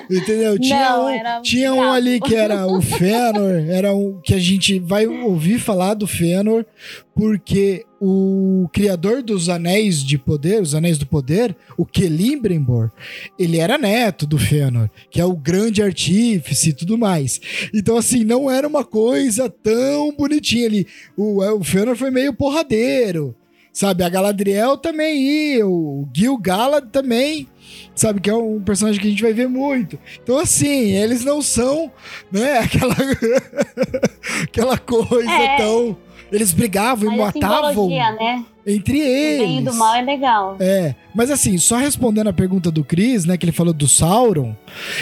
Entendeu? 0.09 0.57
Tinha, 0.57 0.89
não, 0.91 1.07
um, 1.07 1.41
tinha 1.41 1.73
um 1.73 1.91
ali 1.91 2.21
que 2.21 2.35
era 2.35 2.65
o 2.65 2.81
Fëanor, 2.81 3.69
era 3.69 3.93
um 3.93 4.21
que 4.21 4.33
a 4.33 4.39
gente 4.39 4.79
vai 4.79 5.05
ouvir 5.05 5.59
falar 5.59 5.93
do 5.93 6.07
Fëanor, 6.07 6.65
porque 7.13 7.85
o 8.07 8.69
criador 8.71 9.23
dos 9.23 9.49
Anéis 9.49 10.03
de 10.03 10.15
Poder, 10.15 10.61
os 10.61 10.75
Anéis 10.75 10.99
do 10.99 11.07
Poder, 11.07 11.55
o 11.75 11.87
Celebrimbor, 11.91 12.91
ele 13.39 13.57
era 13.57 13.79
neto 13.79 14.27
do 14.27 14.37
Fëanor, 14.37 14.91
que 15.09 15.19
é 15.19 15.25
o 15.25 15.35
grande 15.35 15.81
artífice 15.81 16.69
e 16.69 16.73
tudo 16.73 16.99
mais. 16.99 17.41
Então, 17.73 17.97
assim, 17.97 18.23
não 18.23 18.49
era 18.49 18.67
uma 18.67 18.85
coisa 18.85 19.49
tão 19.49 20.15
bonitinha 20.15 20.67
ali. 20.67 20.87
O, 21.17 21.43
o 21.43 21.63
Fëanor 21.63 21.95
foi 21.95 22.11
meio 22.11 22.31
porradeiro, 22.31 23.35
sabe? 23.73 24.03
A 24.03 24.09
Galadriel 24.09 24.77
também 24.77 25.55
ia, 25.55 25.65
o 25.65 26.07
Gil 26.13 26.37
Galad 26.37 26.85
também, 26.91 27.47
sabe? 27.95 28.21
Que 28.21 28.29
é 28.29 28.35
um 28.35 28.61
personagem 28.61 29.01
que 29.01 29.07
a 29.07 29.09
gente 29.09 29.23
vai 29.23 29.33
ver 29.33 29.49
muito. 29.49 29.97
Então, 30.21 30.37
assim, 30.37 30.91
eles 30.91 31.25
não 31.25 31.41
são, 31.41 31.91
né, 32.31 32.59
aquela, 32.69 32.95
aquela 34.43 34.77
coisa 34.77 35.31
é. 35.31 35.57
tão 35.57 35.97
eles 36.31 36.51
brigavam 36.53 37.13
e 37.13 37.17
matavam 37.17 37.89
né? 37.89 38.45
entre 38.65 38.99
eles. 38.99 39.41
O 39.41 39.47
bem 39.47 39.63
do 39.63 39.73
mal 39.75 39.95
é 39.95 40.01
legal. 40.01 40.57
É, 40.59 40.95
mas 41.13 41.29
assim, 41.29 41.57
só 41.57 41.77
respondendo 41.77 42.27
a 42.27 42.33
pergunta 42.33 42.71
do 42.71 42.83
Chris, 42.83 43.25
né, 43.25 43.37
que 43.37 43.45
ele 43.45 43.51
falou 43.51 43.73
do 43.73 43.87
Sauron. 43.87 44.55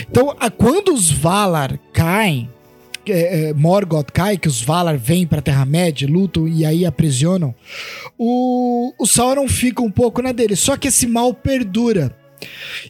Então, 0.09 0.35
a, 0.39 0.49
quando 0.49 0.93
os 0.93 1.11
Valar 1.11 1.79
caem, 1.93 2.49
é, 3.07 3.49
é, 3.49 3.53
Morgoth 3.53 4.11
cai, 4.11 4.37
que 4.37 4.47
os 4.47 4.61
Valar 4.61 4.97
vêm 4.97 5.25
pra 5.25 5.41
Terra-média, 5.41 6.07
lutam 6.07 6.47
e 6.47 6.65
aí 6.65 6.85
aprisionam, 6.85 7.53
o, 8.17 8.93
o 8.97 9.05
Sauron 9.05 9.47
fica 9.47 9.81
um 9.81 9.91
pouco 9.91 10.21
na 10.21 10.31
dele. 10.31 10.55
Só 10.55 10.77
que 10.77 10.87
esse 10.87 11.07
mal 11.07 11.33
perdura. 11.33 12.15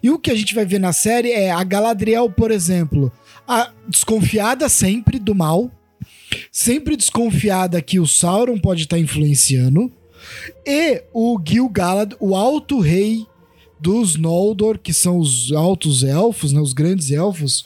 E 0.02 0.10
o 0.10 0.17
que 0.17 0.32
a 0.32 0.36
gente 0.36 0.56
vai 0.56 0.65
ver 0.65 0.80
na 0.80 0.91
série 0.91 1.32
é 1.32 1.52
a 1.52 1.63
Galadriel, 1.63 2.30
por 2.30 2.50
exemplo, 2.50 3.12
a, 3.48 3.69
desconfiada 3.88 4.67
sempre 4.67 5.19
do 5.19 5.36
mal, 5.36 5.69
sempre 6.52 6.96
desconfiada 6.96 7.82
que 7.82 8.00
o 8.00 8.08
Sauron 8.08 8.58
pode 8.58 8.84
estar 8.84 8.96
tá 8.96 9.02
influenciando, 9.02 9.91
e 10.65 11.04
o 11.13 11.39
Gil-galad, 11.46 12.13
o 12.19 12.36
alto 12.36 12.80
rei 12.80 13.26
dos 13.80 14.15
Noldor, 14.15 14.80
que 14.80 14.93
são 14.93 15.17
os 15.17 15.52
altos 15.52 16.04
elfos, 16.04 16.54
né, 16.54 16.62
os 16.62 16.72
grandes 16.72 17.12
elfos, 17.12 17.65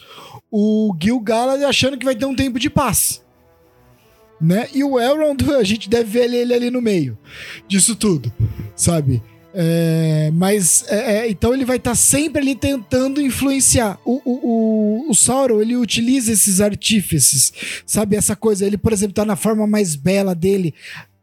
o 0.51 0.95
Gil-galad 0.99 1.63
achando 1.63 1.97
que 1.97 2.05
vai 2.05 2.15
ter 2.15 2.25
um 2.25 2.35
tempo 2.35 2.59
de 2.59 2.69
paz. 2.69 3.23
Né? 4.41 4.67
E 4.73 4.83
o 4.83 4.99
Elrond, 4.99 5.43
a 5.57 5.63
gente 5.63 5.89
deve 5.89 6.09
ver 6.09 6.33
ele 6.33 6.53
ali 6.53 6.71
no 6.71 6.81
meio 6.81 7.17
disso 7.67 7.95
tudo, 7.95 8.31
sabe? 8.75 9.21
É, 9.59 10.29
mas 10.35 10.85
é, 10.87 11.15
é, 11.15 11.31
então 11.31 11.51
ele 11.51 11.65
vai 11.65 11.77
estar 11.77 11.89
tá 11.89 11.95
sempre 11.95 12.39
ali 12.39 12.53
tentando 12.53 13.19
influenciar. 13.19 13.97
O, 14.05 14.21
o, 14.23 15.07
o, 15.07 15.09
o, 15.09 15.15
Sauron 15.15 15.59
ele 15.59 15.75
utiliza 15.75 16.31
esses 16.31 16.61
artífices, 16.61 17.51
sabe? 17.83 18.15
Essa 18.15 18.35
coisa. 18.35 18.67
Ele, 18.67 18.77
por 18.77 18.93
exemplo, 18.93 19.15
tá 19.15 19.25
na 19.25 19.35
forma 19.35 19.65
mais 19.65 19.95
bela 19.95 20.35
dele, 20.35 20.75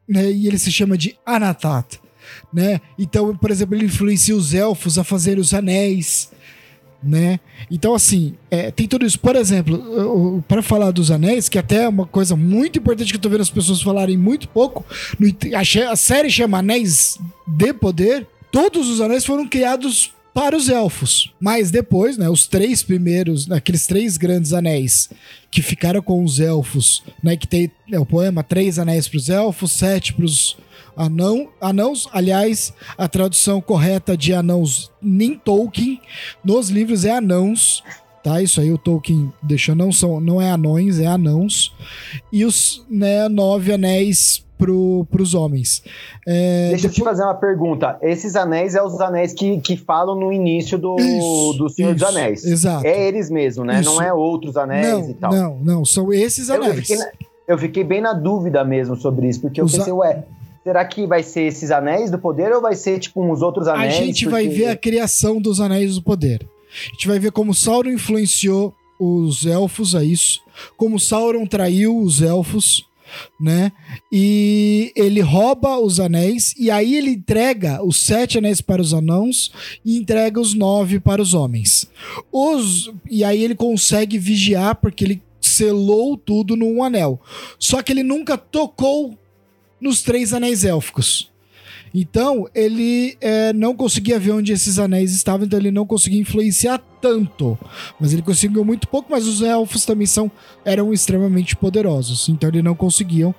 né? 0.08 0.32
E 0.32 0.48
ele 0.48 0.58
se 0.58 0.72
chama 0.72 0.98
de 0.98 1.16
Anatat, 1.24 2.00
né? 2.52 2.80
Então, 2.98 3.36
por 3.36 3.52
exemplo, 3.52 3.76
ele 3.76 3.84
influencia 3.84 4.34
os 4.34 4.52
elfos 4.52 4.98
a 4.98 5.04
fazer 5.04 5.38
os 5.38 5.54
anéis, 5.54 6.28
né? 7.04 7.40
Então, 7.70 7.94
assim, 7.94 8.34
é, 8.50 8.70
tem 8.70 8.86
tudo 8.86 9.04
isso. 9.04 9.18
Por 9.18 9.36
exemplo, 9.36 10.42
para 10.48 10.62
falar 10.62 10.90
dos 10.90 11.10
anéis, 11.10 11.48
que 11.48 11.58
até 11.58 11.84
é 11.84 11.88
uma 11.88 12.06
coisa 12.06 12.36
muito 12.36 12.78
importante 12.78 13.10
que 13.10 13.16
eu 13.16 13.20
tô 13.20 13.28
vendo 13.28 13.42
as 13.42 13.50
pessoas 13.50 13.82
falarem 13.82 14.16
muito 14.16 14.48
pouco, 14.48 14.84
no, 15.18 15.28
a, 15.28 15.92
a 15.92 15.96
série 15.96 16.30
chama 16.30 16.58
Anéis 16.58 17.18
de 17.46 17.72
Poder. 17.72 18.26
Todos 18.50 18.88
os 18.88 19.00
anéis 19.00 19.24
foram 19.24 19.48
criados 19.48 20.12
para 20.34 20.56
os 20.56 20.68
elfos. 20.68 21.32
Mas 21.40 21.70
depois, 21.70 22.18
né, 22.18 22.28
os 22.28 22.46
três 22.46 22.82
primeiros, 22.82 23.50
aqueles 23.50 23.86
três 23.86 24.16
grandes 24.16 24.52
anéis 24.52 25.08
que 25.50 25.62
ficaram 25.62 26.02
com 26.02 26.24
os 26.24 26.40
elfos, 26.40 27.04
né, 27.22 27.36
que 27.36 27.46
tem 27.46 27.70
é, 27.92 27.98
o 27.98 28.04
poema 28.04 28.42
Três 28.42 28.76
Anéis 28.76 29.06
para 29.06 29.18
os 29.18 29.28
Elfos, 29.28 29.70
Sete 29.70 30.12
para 30.12 30.24
os 30.24 30.56
anão, 30.96 31.48
anãos. 31.60 32.08
Aliás, 32.12 32.72
a 32.96 33.08
tradução 33.08 33.60
correta 33.60 34.16
de 34.16 34.32
anãos 34.32 34.90
nem 35.00 35.34
Tolkien 35.36 36.00
nos 36.44 36.70
livros 36.70 37.04
é 37.04 37.12
anãos. 37.16 37.82
Tá, 38.22 38.40
isso 38.40 38.58
aí 38.60 38.72
o 38.72 38.78
Tolkien 38.78 39.30
deixou, 39.42 39.74
não 39.74 39.92
são, 39.92 40.18
não 40.18 40.40
é 40.40 40.50
anões, 40.50 40.98
é 40.98 41.06
anãos. 41.06 41.74
E 42.32 42.44
os 42.46 42.84
né, 42.88 43.28
nove 43.28 43.70
anéis 43.70 44.42
pro, 44.56 45.06
pros 45.10 45.34
homens. 45.34 45.82
É, 46.26 46.70
Deixa 46.70 46.86
eu 46.86 46.90
te 46.90 47.02
fazer 47.02 47.22
uma 47.22 47.34
pergunta. 47.34 47.98
Esses 48.00 48.34
anéis 48.34 48.74
é 48.74 48.82
os 48.82 48.98
anéis 48.98 49.34
que, 49.34 49.60
que 49.60 49.76
falam 49.76 50.14
no 50.18 50.32
início 50.32 50.78
do, 50.78 50.96
Isso, 50.98 51.54
do 51.58 51.68
Senhor 51.68 51.92
dos 51.92 52.02
isso, 52.02 52.10
Anéis. 52.10 52.44
exato. 52.44 52.86
É 52.86 53.08
eles 53.08 53.28
mesmo, 53.28 53.62
né? 53.62 53.80
Isso. 53.80 53.90
Não 53.94 54.00
é 54.00 54.10
outros 54.10 54.56
anéis 54.56 54.88
não, 54.88 55.10
e 55.10 55.14
tal. 55.14 55.32
não, 55.32 55.58
não, 55.58 55.84
são 55.84 56.10
esses 56.10 56.48
Eu- 56.48 56.54
eu, 56.56 56.62
anéis. 56.64 56.86
fiquei 56.88 56.96
eu 57.46 57.58
fiquei 57.58 57.84
bem 57.84 58.00
na 58.00 58.14
dúvida 58.14 58.64
mesmo 58.64 58.96
sobre 58.96 59.28
isso, 59.28 59.42
porque 59.42 59.60
eu 59.60 59.66
Os 59.66 59.76
pensei, 59.76 59.92
ué, 59.92 60.24
será 60.64 60.84
que 60.84 61.06
vai 61.06 61.22
ser 61.22 61.42
esses 61.42 61.70
anéis 61.70 62.10
do 62.10 62.18
poder 62.18 62.50
ou 62.52 62.60
vai 62.62 62.74
ser 62.74 62.98
tipo 62.98 63.22
uns 63.22 63.42
outros 63.42 63.68
A 63.68 63.74
anéis? 63.74 63.94
gente 63.94 64.26
vai 64.26 64.44
Porque- 64.44 64.58
ver 64.58 64.66
a 64.68 64.76
criação 64.76 65.40
dos 65.40 65.60
Anéis 65.60 65.94
do 65.96 66.02
Poder. 66.02 66.40
A 66.42 66.92
gente 66.94 67.06
vai 67.06 67.18
ver 67.18 67.30
como 67.30 67.54
Sauron 67.54 67.90
influenciou 67.90 68.74
os 68.98 69.44
elfos 69.46 69.94
a 69.94 70.02
isso, 70.02 70.40
como 70.76 70.98
Sauron 70.98 71.46
traiu 71.46 71.96
os 71.98 72.20
elfos, 72.22 72.84
né? 73.40 73.70
E 74.10 74.90
ele 74.96 75.20
rouba 75.20 75.78
os 75.78 76.00
anéis 76.00 76.54
e 76.58 76.70
aí 76.70 76.96
ele 76.96 77.10
entrega 77.10 77.84
os 77.84 78.04
sete 78.04 78.38
anéis 78.38 78.60
para 78.60 78.80
os 78.82 78.92
anãos 78.94 79.52
e 79.84 79.96
entrega 79.98 80.40
os 80.40 80.54
nove 80.54 80.98
para 80.98 81.20
os 81.22 81.34
homens. 81.34 81.86
Os 82.32 82.90
e 83.08 83.22
aí 83.22 83.42
ele 83.44 83.54
consegue 83.54 84.18
vigiar 84.18 84.76
porque 84.76 85.04
ele 85.04 85.22
selou 85.40 86.16
tudo 86.16 86.56
num 86.56 86.82
anel. 86.82 87.20
Só 87.58 87.82
que 87.82 87.92
ele 87.92 88.02
nunca 88.02 88.36
tocou 88.38 89.16
nos 89.84 90.02
três 90.02 90.32
anéis 90.32 90.64
élficos. 90.64 91.30
Então, 91.96 92.48
ele 92.52 93.16
é, 93.20 93.52
não 93.52 93.76
conseguia 93.76 94.18
ver 94.18 94.32
onde 94.32 94.52
esses 94.52 94.80
anéis 94.80 95.14
estavam, 95.14 95.46
então 95.46 95.56
ele 95.56 95.70
não 95.70 95.86
conseguia 95.86 96.20
influenciar 96.20 96.80
tanto. 97.00 97.56
Mas 98.00 98.12
ele 98.12 98.20
conseguiu 98.22 98.64
muito 98.64 98.88
pouco, 98.88 99.12
mas 99.12 99.28
os 99.28 99.40
elfos 99.40 99.84
também 99.84 100.06
são 100.06 100.28
eram 100.64 100.92
extremamente 100.92 101.54
poderosos, 101.54 102.28
então 102.28 102.48
eles 102.48 102.64
não 102.64 102.74
conseguiam. 102.74 103.32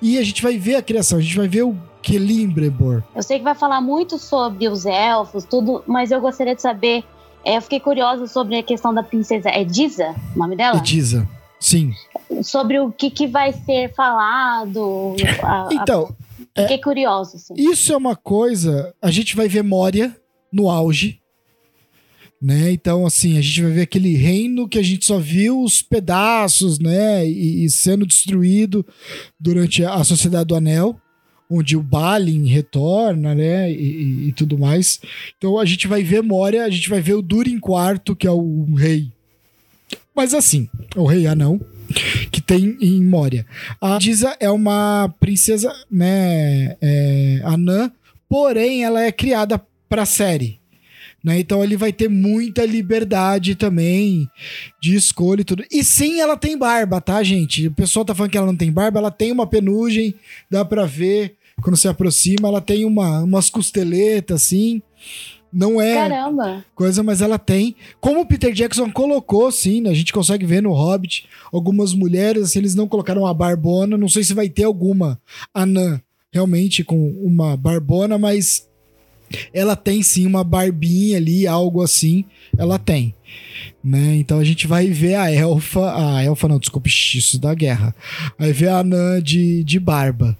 E 0.00 0.16
a 0.16 0.22
gente 0.22 0.42
vai 0.42 0.56
ver 0.56 0.76
a 0.76 0.82
criação, 0.82 1.18
a 1.18 1.20
gente 1.20 1.36
vai 1.36 1.48
ver 1.48 1.64
o 1.64 1.76
Celebrimbor. 2.02 3.02
Eu 3.14 3.22
sei 3.22 3.36
que 3.38 3.44
vai 3.44 3.54
falar 3.54 3.82
muito 3.82 4.16
sobre 4.18 4.68
os 4.68 4.86
elfos, 4.86 5.44
tudo, 5.44 5.84
mas 5.86 6.10
eu 6.10 6.18
gostaria 6.18 6.54
de 6.54 6.62
saber. 6.62 7.04
é, 7.44 7.58
eu 7.58 7.62
fiquei 7.62 7.78
curiosa 7.80 8.26
sobre 8.26 8.56
a 8.56 8.62
questão 8.62 8.94
da 8.94 9.02
princesa. 9.02 9.50
É 9.50 9.64
Diza 9.64 10.14
o 10.34 10.38
nome 10.38 10.56
dela? 10.56 10.78
Ediza. 10.78 11.28
Sim. 11.60 11.92
Sobre 12.42 12.78
o 12.78 12.90
que, 12.92 13.10
que 13.10 13.26
vai 13.26 13.52
ser 13.52 13.92
falado. 13.94 15.16
a- 15.42 15.66
a- 15.66 15.68
Então, 15.72 16.14
Fiquei 16.56 16.78
curiosa, 16.78 17.36
assim. 17.36 17.54
Isso 17.56 17.92
é 17.92 17.96
uma 17.96 18.16
coisa. 18.16 18.92
A 19.00 19.10
gente 19.10 19.36
vai 19.36 19.48
ver 19.48 19.62
Moria 19.62 20.16
no 20.52 20.68
auge. 20.68 21.20
Né? 22.40 22.70
Então, 22.70 23.04
assim, 23.04 23.36
a 23.36 23.40
gente 23.40 23.62
vai 23.62 23.72
ver 23.72 23.80
aquele 23.82 24.14
reino 24.16 24.68
que 24.68 24.78
a 24.78 24.82
gente 24.82 25.04
só 25.04 25.18
viu 25.18 25.60
os 25.62 25.82
pedaços, 25.82 26.78
né? 26.78 27.26
E, 27.28 27.64
e 27.64 27.70
sendo 27.70 28.06
destruído 28.06 28.86
durante 29.38 29.84
a 29.84 30.02
Sociedade 30.04 30.46
do 30.46 30.54
Anel, 30.54 30.96
onde 31.50 31.76
o 31.76 31.82
Balin 31.82 32.46
retorna, 32.46 33.34
né? 33.34 33.70
E, 33.72 33.74
e- 33.74 34.28
e 34.28 34.32
tudo 34.32 34.56
mais. 34.58 35.00
Então, 35.36 35.58
a 35.58 35.64
gente 35.64 35.88
vai 35.88 36.02
ver 36.04 36.22
Moria, 36.22 36.64
a 36.64 36.70
gente 36.70 36.88
vai 36.88 37.00
ver 37.00 37.14
o 37.14 37.22
Durin 37.22 37.56
IV, 37.58 38.14
que 38.16 38.26
é 38.26 38.30
o 38.30 38.72
rei. 38.74 39.12
Mas 40.18 40.34
assim, 40.34 40.68
o 40.96 41.06
rei 41.06 41.28
anão, 41.28 41.60
que 42.32 42.40
tem 42.40 42.76
em 42.80 43.00
Moria. 43.04 43.46
A 43.80 43.98
Diza 43.98 44.36
é 44.40 44.50
uma 44.50 45.14
princesa, 45.20 45.72
né, 45.88 46.76
é, 46.82 47.40
anã, 47.44 47.88
porém 48.28 48.82
ela 48.82 49.00
é 49.00 49.12
criada 49.12 49.64
pra 49.88 50.04
série. 50.04 50.58
Né? 51.22 51.38
Então 51.38 51.62
ele 51.62 51.76
vai 51.76 51.92
ter 51.92 52.08
muita 52.10 52.66
liberdade 52.66 53.54
também 53.54 54.28
de 54.82 54.96
escolha 54.96 55.42
e 55.42 55.44
tudo. 55.44 55.64
E 55.70 55.84
sim, 55.84 56.18
ela 56.18 56.36
tem 56.36 56.58
barba, 56.58 57.00
tá, 57.00 57.22
gente? 57.22 57.68
O 57.68 57.72
pessoal 57.72 58.04
tá 58.04 58.12
falando 58.12 58.32
que 58.32 58.38
ela 58.38 58.48
não 58.48 58.56
tem 58.56 58.72
barba, 58.72 58.98
ela 58.98 59.12
tem 59.12 59.30
uma 59.30 59.46
penugem, 59.46 60.16
dá 60.50 60.64
pra 60.64 60.84
ver 60.84 61.36
quando 61.62 61.76
se 61.76 61.86
aproxima, 61.86 62.48
ela 62.48 62.60
tem 62.60 62.84
uma, 62.84 63.20
umas 63.20 63.48
costeletas 63.48 64.42
assim. 64.42 64.82
Não 65.52 65.80
é 65.80 65.94
Caramba! 65.94 66.64
coisa, 66.74 67.02
mas 67.02 67.22
ela 67.22 67.38
tem. 67.38 67.74
Como 68.00 68.20
o 68.20 68.26
Peter 68.26 68.52
Jackson 68.52 68.90
colocou, 68.90 69.50
sim, 69.50 69.80
né? 69.80 69.90
a 69.90 69.94
gente 69.94 70.12
consegue 70.12 70.44
ver 70.44 70.62
no 70.62 70.72
Hobbit 70.72 71.26
algumas 71.52 71.94
mulheres, 71.94 72.42
assim, 72.42 72.58
eles 72.58 72.74
não 72.74 72.86
colocaram 72.86 73.22
uma 73.22 73.34
barbona. 73.34 73.96
Não 73.96 74.08
sei 74.08 74.22
se 74.24 74.34
vai 74.34 74.48
ter 74.48 74.64
alguma 74.64 75.20
anã 75.54 76.00
realmente 76.32 76.84
com 76.84 77.10
uma 77.22 77.56
barbona, 77.56 78.18
mas 78.18 78.68
ela 79.52 79.76
tem 79.76 80.02
sim 80.02 80.26
uma 80.26 80.44
barbinha 80.44 81.16
ali, 81.16 81.46
algo 81.46 81.82
assim. 81.82 82.24
Ela 82.56 82.78
tem. 82.78 83.14
Né? 83.82 84.16
Então 84.16 84.38
a 84.38 84.44
gente 84.44 84.66
vai 84.66 84.88
ver 84.88 85.14
a 85.14 85.30
elfa. 85.30 86.16
A 86.16 86.22
elfa 86.22 86.48
não, 86.48 86.58
desculpe, 86.58 86.88
isso 86.88 87.38
da 87.38 87.54
guerra. 87.54 87.94
Vai 88.38 88.52
ver 88.52 88.68
a 88.68 88.78
anã 88.78 89.22
de, 89.22 89.62
de 89.64 89.78
barba. 89.78 90.36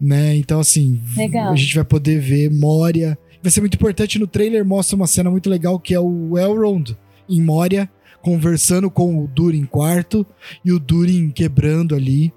Né? 0.00 0.36
Então, 0.36 0.60
assim, 0.60 1.00
Legal. 1.16 1.52
a 1.52 1.56
gente 1.56 1.74
vai 1.74 1.84
poder 1.84 2.20
ver 2.20 2.50
Moria. 2.50 3.18
Vai 3.44 3.50
ser 3.50 3.60
muito 3.60 3.74
importante 3.74 4.18
no 4.18 4.26
trailer, 4.26 4.64
mostra 4.64 4.96
uma 4.96 5.06
cena 5.06 5.30
muito 5.30 5.50
legal 5.50 5.78
que 5.78 5.92
é 5.92 6.00
o 6.00 6.38
Elrond 6.38 6.96
em 7.28 7.42
Moria 7.42 7.90
conversando 8.22 8.90
com 8.90 9.22
o 9.22 9.28
Durin 9.28 9.66
quarto 9.66 10.26
e 10.64 10.72
o 10.72 10.80
Durin 10.80 11.28
quebrando 11.28 11.94
ali 11.94 12.32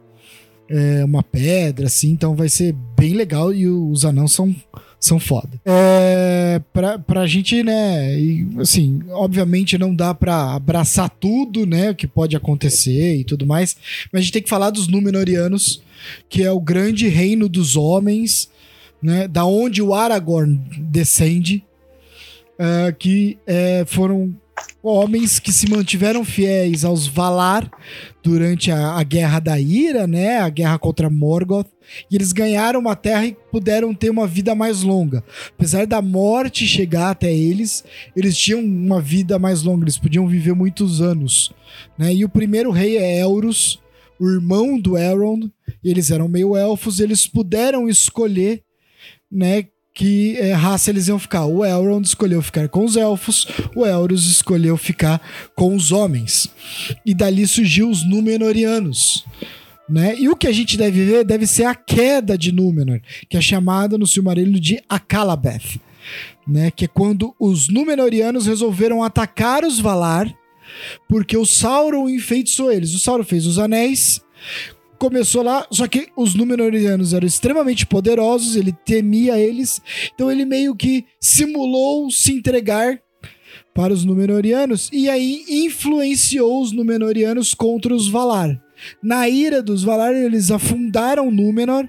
é, 0.69 1.05
uma 1.05 1.23
pedra, 1.23 1.87
assim. 1.87 2.09
Então 2.09 2.35
vai 2.35 2.49
ser 2.49 2.75
bem 2.97 3.13
legal 3.13 3.53
e 3.53 3.65
os 3.65 4.03
anãos 4.03 4.33
são, 4.33 4.53
são 4.99 5.17
foda. 5.17 5.51
É, 5.63 6.61
pra, 6.73 6.99
pra 6.99 7.25
gente, 7.25 7.63
né, 7.63 8.19
e, 8.19 8.45
assim, 8.59 8.99
obviamente 9.11 9.77
não 9.77 9.95
dá 9.95 10.13
pra 10.13 10.55
abraçar 10.55 11.09
tudo, 11.09 11.65
né, 11.65 11.91
o 11.91 11.95
que 11.95 12.05
pode 12.05 12.35
acontecer 12.35 13.15
e 13.15 13.23
tudo 13.23 13.45
mais, 13.45 13.77
mas 14.11 14.19
a 14.19 14.23
gente 14.23 14.33
tem 14.33 14.41
que 14.41 14.49
falar 14.49 14.71
dos 14.71 14.89
Númenóreanos, 14.89 15.81
que 16.27 16.43
é 16.43 16.51
o 16.51 16.59
grande 16.59 17.07
reino 17.07 17.47
dos 17.47 17.77
homens, 17.77 18.49
né, 19.01 19.27
da 19.27 19.45
onde 19.45 19.81
o 19.81 19.93
Aragorn 19.93 20.61
descende, 20.79 21.63
é, 22.57 22.91
que 22.91 23.37
é, 23.45 23.83
foram 23.85 24.35
homens 24.81 25.39
que 25.39 25.51
se 25.51 25.69
mantiveram 25.69 26.23
fiéis 26.23 26.85
aos 26.85 27.07
Valar 27.07 27.69
durante 28.23 28.71
a, 28.71 28.93
a 28.93 29.03
Guerra 29.03 29.39
da 29.39 29.59
Ira, 29.59 30.07
né, 30.07 30.39
a 30.39 30.49
guerra 30.49 30.79
contra 30.79 31.09
Morgoth, 31.09 31.67
e 32.09 32.15
eles 32.15 32.31
ganharam 32.31 32.79
uma 32.79 32.95
terra 32.95 33.25
e 33.25 33.37
puderam 33.51 33.93
ter 33.93 34.09
uma 34.09 34.27
vida 34.27 34.55
mais 34.55 34.81
longa. 34.81 35.23
Apesar 35.49 35.85
da 35.85 36.01
morte 36.01 36.67
chegar 36.67 37.11
até 37.11 37.33
eles, 37.33 37.83
eles 38.15 38.37
tinham 38.37 38.59
uma 38.59 39.01
vida 39.01 39.37
mais 39.37 39.63
longa, 39.63 39.83
eles 39.83 39.97
podiam 39.97 40.27
viver 40.27 40.53
muitos 40.53 41.01
anos, 41.01 41.51
né? 41.97 42.13
E 42.13 42.25
o 42.25 42.29
primeiro 42.29 42.71
rei 42.71 42.97
é 42.97 43.19
Elros, 43.19 43.79
o 44.19 44.29
irmão 44.29 44.79
do 44.79 44.97
Elrond, 44.97 45.49
eles 45.83 46.11
eram 46.11 46.27
meio 46.27 46.55
elfos, 46.55 46.99
eles 46.99 47.27
puderam 47.27 47.87
escolher, 47.87 48.61
né, 49.31 49.65
que 49.97 50.37
eh, 50.37 50.53
raça 50.53 50.91
eles 50.91 51.07
iam 51.07 51.17
ficar. 51.17 51.45
O 51.45 51.65
Elrond 51.65 52.05
escolheu 52.05 52.39
ficar 52.41 52.69
com 52.69 52.85
os 52.85 52.95
elfos, 52.95 53.47
o 53.75 53.83
Elros 53.83 54.29
escolheu 54.29 54.77
ficar 54.77 55.19
com 55.55 55.75
os 55.75 55.91
homens. 55.91 56.47
E 57.03 57.15
dali 57.15 57.47
surgiu 57.47 57.89
os 57.89 58.07
Númenóreanos. 58.07 59.25
Né? 59.89 60.15
E 60.19 60.29
o 60.29 60.35
que 60.35 60.47
a 60.47 60.51
gente 60.51 60.77
deve 60.77 61.03
ver 61.03 61.23
deve 61.23 61.47
ser 61.47 61.63
a 61.63 61.73
queda 61.73 62.37
de 62.37 62.51
Númenor, 62.51 62.99
que 63.27 63.37
é 63.37 63.41
chamada 63.41 63.97
no 63.97 64.05
Silmarillion 64.05 64.59
de 64.59 64.83
Akalabeth, 64.87 65.79
né? 66.45 66.69
Que 66.69 66.85
é 66.85 66.87
quando 66.89 67.33
os 67.39 67.69
Númenóreanos 67.69 68.45
resolveram 68.45 69.01
atacar 69.01 69.63
os 69.63 69.79
Valar, 69.79 70.31
porque 71.07 71.37
o 71.37 71.45
Sauron 71.45 72.09
enfeitiçou 72.09 72.71
eles. 72.71 72.93
O 72.93 72.99
Sauron 72.99 73.23
fez 73.23 73.45
os 73.45 73.57
anéis, 73.57 74.21
começou 74.97 75.43
lá, 75.43 75.65
só 75.71 75.87
que 75.87 76.07
os 76.15 76.35
Númenóreanos 76.35 77.13
eram 77.13 77.27
extremamente 77.27 77.85
poderosos, 77.85 78.55
ele 78.55 78.71
temia 78.85 79.39
eles, 79.39 79.81
então 80.13 80.31
ele 80.31 80.45
meio 80.45 80.75
que 80.75 81.05
simulou 81.19 82.09
se 82.11 82.33
entregar 82.33 82.99
para 83.73 83.93
os 83.93 84.03
Númenóreanos 84.03 84.89
e 84.91 85.09
aí 85.09 85.43
influenciou 85.47 86.61
os 86.61 86.71
Númenóreanos 86.71 87.53
contra 87.53 87.93
os 87.93 88.09
Valar. 88.09 88.59
Na 89.01 89.29
ira 89.29 89.61
dos 89.61 89.83
Valar, 89.83 90.13
eles 90.13 90.51
afundaram 90.51 91.31
Númenor 91.31 91.87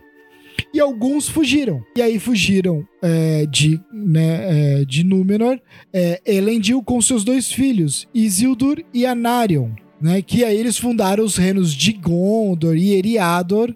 e 0.73 0.81
alguns 0.81 1.29
fugiram. 1.29 1.83
E 1.97 2.03
aí 2.03 2.19
fugiram 2.19 2.87
é, 3.03 3.47
de, 3.47 3.81
né, 3.93 4.81
é, 4.81 4.85
de 4.85 5.05
Númenor 5.05 5.59
é, 5.93 6.21
Elendil 6.27 6.83
com 6.83 7.01
seus 7.01 7.25
dois 7.25 7.51
filhos, 7.51 8.09
Isildur 8.15 8.83
e 8.93 9.07
Anarion, 9.07 9.71
né? 10.01 10.23
Que 10.23 10.45
aí 10.45 10.57
eles 10.57 10.79
fundaram 10.79 11.25
os 11.25 11.37
reinos 11.37 11.73
de 11.73 11.93
Gondor 11.93 12.77
e 12.77 12.93
Eriador, 12.93 13.75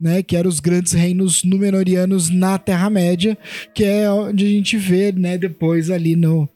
né? 0.00 0.22
Que 0.22 0.36
eram 0.36 0.48
os 0.48 0.60
grandes 0.60 0.92
reinos 0.92 1.44
Númenóreanos 1.44 2.30
na 2.30 2.58
Terra-média, 2.58 3.36
que 3.74 3.84
é 3.84 4.10
onde 4.10 4.44
a 4.44 4.48
gente 4.48 4.76
vê, 4.76 5.12
né? 5.12 5.36
Depois 5.36 5.90
ali 5.90 6.16
no, 6.16 6.48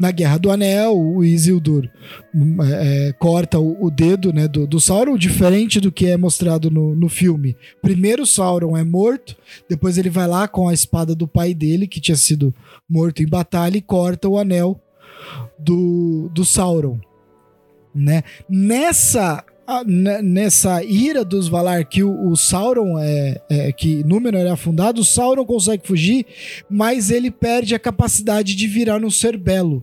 na 0.00 0.10
Guerra 0.10 0.38
do 0.38 0.50
Anel, 0.50 0.96
o 0.96 1.24
Isildur 1.24 1.88
é, 2.62 3.08
é, 3.08 3.12
corta 3.12 3.58
o, 3.58 3.84
o 3.84 3.90
dedo 3.90 4.32
né, 4.32 4.48
do, 4.48 4.66
do 4.66 4.80
Sauron, 4.80 5.18
diferente 5.18 5.80
do 5.80 5.92
que 5.92 6.06
é 6.06 6.16
mostrado 6.16 6.70
no, 6.70 6.94
no 6.94 7.08
filme. 7.08 7.56
Primeiro 7.82 8.24
Sauron 8.24 8.76
é 8.76 8.84
morto, 8.84 9.36
depois 9.68 9.98
ele 9.98 10.10
vai 10.10 10.26
lá 10.26 10.48
com 10.48 10.68
a 10.68 10.74
espada 10.74 11.14
do 11.14 11.26
pai 11.26 11.52
dele, 11.52 11.86
que 11.86 12.00
tinha 12.00 12.16
sido 12.16 12.54
morto 12.88 13.22
em 13.22 13.28
batalha, 13.28 13.76
e 13.76 13.82
corta 13.82 14.28
o 14.28 14.38
anel 14.38 14.80
do, 15.58 16.30
do 16.32 16.44
Sauron. 16.44 16.98
Né? 17.98 18.22
Nessa 18.48 19.44
a, 19.66 19.84
nessa 19.84 20.82
ira 20.82 21.22
dos 21.22 21.48
Valar 21.48 21.84
que 21.84 22.02
o, 22.02 22.30
o 22.30 22.36
Sauron 22.36 22.98
é, 22.98 23.40
é, 23.50 23.72
que 23.72 24.02
Númenor 24.04 24.46
é 24.46 24.50
afundado, 24.50 25.02
o 25.02 25.04
Sauron 25.04 25.44
consegue 25.44 25.86
fugir, 25.86 26.24
mas 26.70 27.10
ele 27.10 27.30
perde 27.30 27.74
a 27.74 27.78
capacidade 27.78 28.54
de 28.54 28.66
virar 28.66 29.04
um 29.04 29.10
ser 29.10 29.36
belo. 29.36 29.82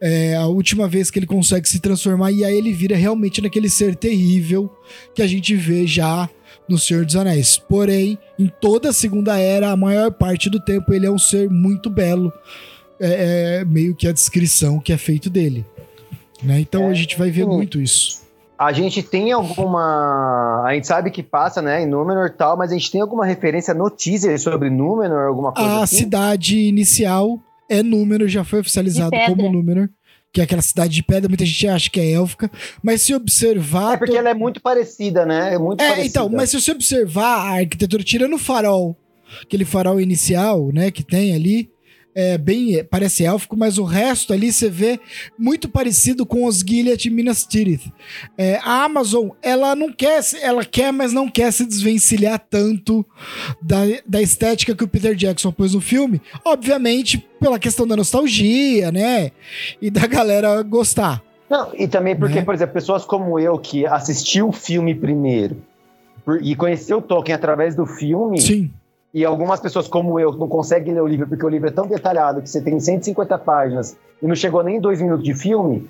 É 0.00 0.36
a 0.36 0.46
última 0.46 0.86
vez 0.86 1.10
que 1.10 1.18
ele 1.18 1.26
consegue 1.26 1.68
se 1.68 1.80
transformar 1.80 2.30
e 2.30 2.44
aí 2.44 2.56
ele 2.56 2.72
vira 2.72 2.94
realmente 2.94 3.40
naquele 3.40 3.70
ser 3.70 3.96
terrível 3.96 4.70
que 5.14 5.22
a 5.22 5.26
gente 5.26 5.56
vê 5.56 5.86
já 5.86 6.28
no 6.68 6.78
Senhor 6.78 7.04
dos 7.04 7.16
Anéis. 7.16 7.58
Porém, 7.58 8.18
em 8.38 8.46
toda 8.60 8.90
a 8.90 8.92
Segunda 8.92 9.38
Era, 9.38 9.70
a 9.70 9.76
maior 9.76 10.12
parte 10.12 10.50
do 10.50 10.60
tempo 10.60 10.92
ele 10.92 11.06
é 11.06 11.10
um 11.10 11.18
ser 11.18 11.48
muito 11.48 11.88
belo. 11.88 12.32
É, 13.00 13.60
é 13.60 13.64
meio 13.64 13.96
que 13.96 14.06
a 14.06 14.12
descrição 14.12 14.78
que 14.78 14.92
é 14.92 14.98
feito 14.98 15.30
dele. 15.30 15.64
Né? 16.42 16.60
Então 16.60 16.84
é, 16.84 16.90
a 16.90 16.94
gente 16.94 17.18
vai 17.18 17.30
ver 17.30 17.44
sim. 17.44 17.48
muito 17.48 17.80
isso. 17.80 18.24
A 18.58 18.72
gente 18.72 19.02
tem 19.02 19.32
alguma. 19.32 20.64
A 20.66 20.72
gente 20.74 20.86
sabe 20.86 21.10
que 21.10 21.22
passa, 21.22 21.60
né, 21.60 21.82
em 21.82 21.86
Númenor 21.86 22.26
e 22.26 22.30
tal, 22.30 22.56
mas 22.56 22.70
a 22.70 22.74
gente 22.74 22.90
tem 22.90 23.02
alguma 23.02 23.26
referência 23.26 23.74
no 23.74 23.90
teaser 23.90 24.40
sobre 24.40 24.70
Númenor, 24.70 25.26
alguma 25.26 25.52
coisa 25.52 25.70
A 25.70 25.82
assim? 25.82 25.96
cidade 25.96 26.58
inicial 26.58 27.38
é 27.68 27.82
Númenor, 27.82 28.28
já 28.28 28.44
foi 28.44 28.60
oficializado 28.60 29.10
como 29.26 29.50
Númenor 29.52 29.90
que 30.36 30.40
é 30.42 30.44
aquela 30.44 30.60
cidade 30.60 30.92
de 30.92 31.02
pedra, 31.02 31.30
muita 31.30 31.46
gente 31.46 31.66
acha 31.66 31.88
que 31.88 31.98
é 31.98 32.12
élfica, 32.12 32.50
mas 32.82 33.00
se 33.00 33.14
observar. 33.14 33.94
É 33.94 33.96
porque 33.96 34.14
ela 34.18 34.28
é 34.28 34.34
muito 34.34 34.60
parecida, 34.60 35.24
né? 35.24 35.54
É 35.54 35.58
muito 35.58 35.80
é, 35.80 35.88
parecida. 35.88 36.06
então, 36.06 36.28
mas 36.28 36.50
se 36.50 36.60
você 36.60 36.72
observar 36.72 37.38
a 37.38 37.54
arquitetura, 37.54 38.02
tirando 38.02 38.34
o 38.34 38.38
farol, 38.38 38.94
aquele 39.42 39.64
farol 39.64 39.98
inicial, 39.98 40.70
né, 40.74 40.90
que 40.90 41.02
tem 41.02 41.34
ali, 41.34 41.70
é, 42.16 42.38
bem, 42.38 42.82
parece 42.82 43.26
élfico, 43.26 43.54
mas 43.58 43.76
o 43.76 43.84
resto 43.84 44.32
ali 44.32 44.50
você 44.50 44.70
vê 44.70 44.98
muito 45.38 45.68
parecido 45.68 46.24
com 46.24 46.46
os 46.46 46.60
Gilead 46.60 47.06
e 47.06 47.10
Minas 47.10 47.44
Tirith. 47.44 47.92
É, 48.38 48.58
a 48.64 48.84
Amazon, 48.84 49.28
ela 49.42 49.76
não 49.76 49.92
quer, 49.92 50.20
ela 50.40 50.64
quer, 50.64 50.90
mas 50.94 51.12
não 51.12 51.28
quer 51.28 51.52
se 51.52 51.66
desvencilhar 51.66 52.38
tanto 52.38 53.04
da, 53.60 53.80
da 54.06 54.22
estética 54.22 54.74
que 54.74 54.82
o 54.82 54.88
Peter 54.88 55.14
Jackson 55.14 55.52
pôs 55.52 55.74
no 55.74 55.80
filme, 55.80 56.22
obviamente 56.42 57.18
pela 57.38 57.58
questão 57.58 57.86
da 57.86 57.94
nostalgia, 57.94 58.90
né, 58.90 59.30
e 59.80 59.90
da 59.90 60.06
galera 60.06 60.62
gostar. 60.62 61.22
Não, 61.50 61.70
e 61.74 61.86
também 61.86 62.16
porque, 62.16 62.36
né? 62.36 62.42
por 62.42 62.54
exemplo, 62.54 62.72
pessoas 62.72 63.04
como 63.04 63.38
eu 63.38 63.58
que 63.58 63.86
assistiu 63.86 64.48
o 64.48 64.52
filme 64.52 64.94
primeiro 64.94 65.62
e 66.40 66.56
conheceu 66.56 66.96
o 66.98 67.02
Tolkien 67.02 67.34
através 67.36 67.76
do 67.76 67.84
filme, 67.84 68.40
Sim 68.40 68.70
e 69.16 69.24
algumas 69.24 69.58
pessoas 69.58 69.88
como 69.88 70.20
eu 70.20 70.30
não 70.32 70.46
conseguem 70.46 70.92
ler 70.92 71.00
o 71.00 71.06
livro 71.06 71.26
porque 71.26 71.46
o 71.46 71.48
livro 71.48 71.68
é 71.68 71.72
tão 71.72 71.86
detalhado 71.86 72.42
que 72.42 72.50
você 72.50 72.60
tem 72.60 72.78
150 72.78 73.38
páginas 73.38 73.96
e 74.22 74.26
não 74.26 74.34
chegou 74.34 74.62
nem 74.62 74.78
dois 74.78 75.00
minutos 75.00 75.24
de 75.24 75.32
filme, 75.32 75.88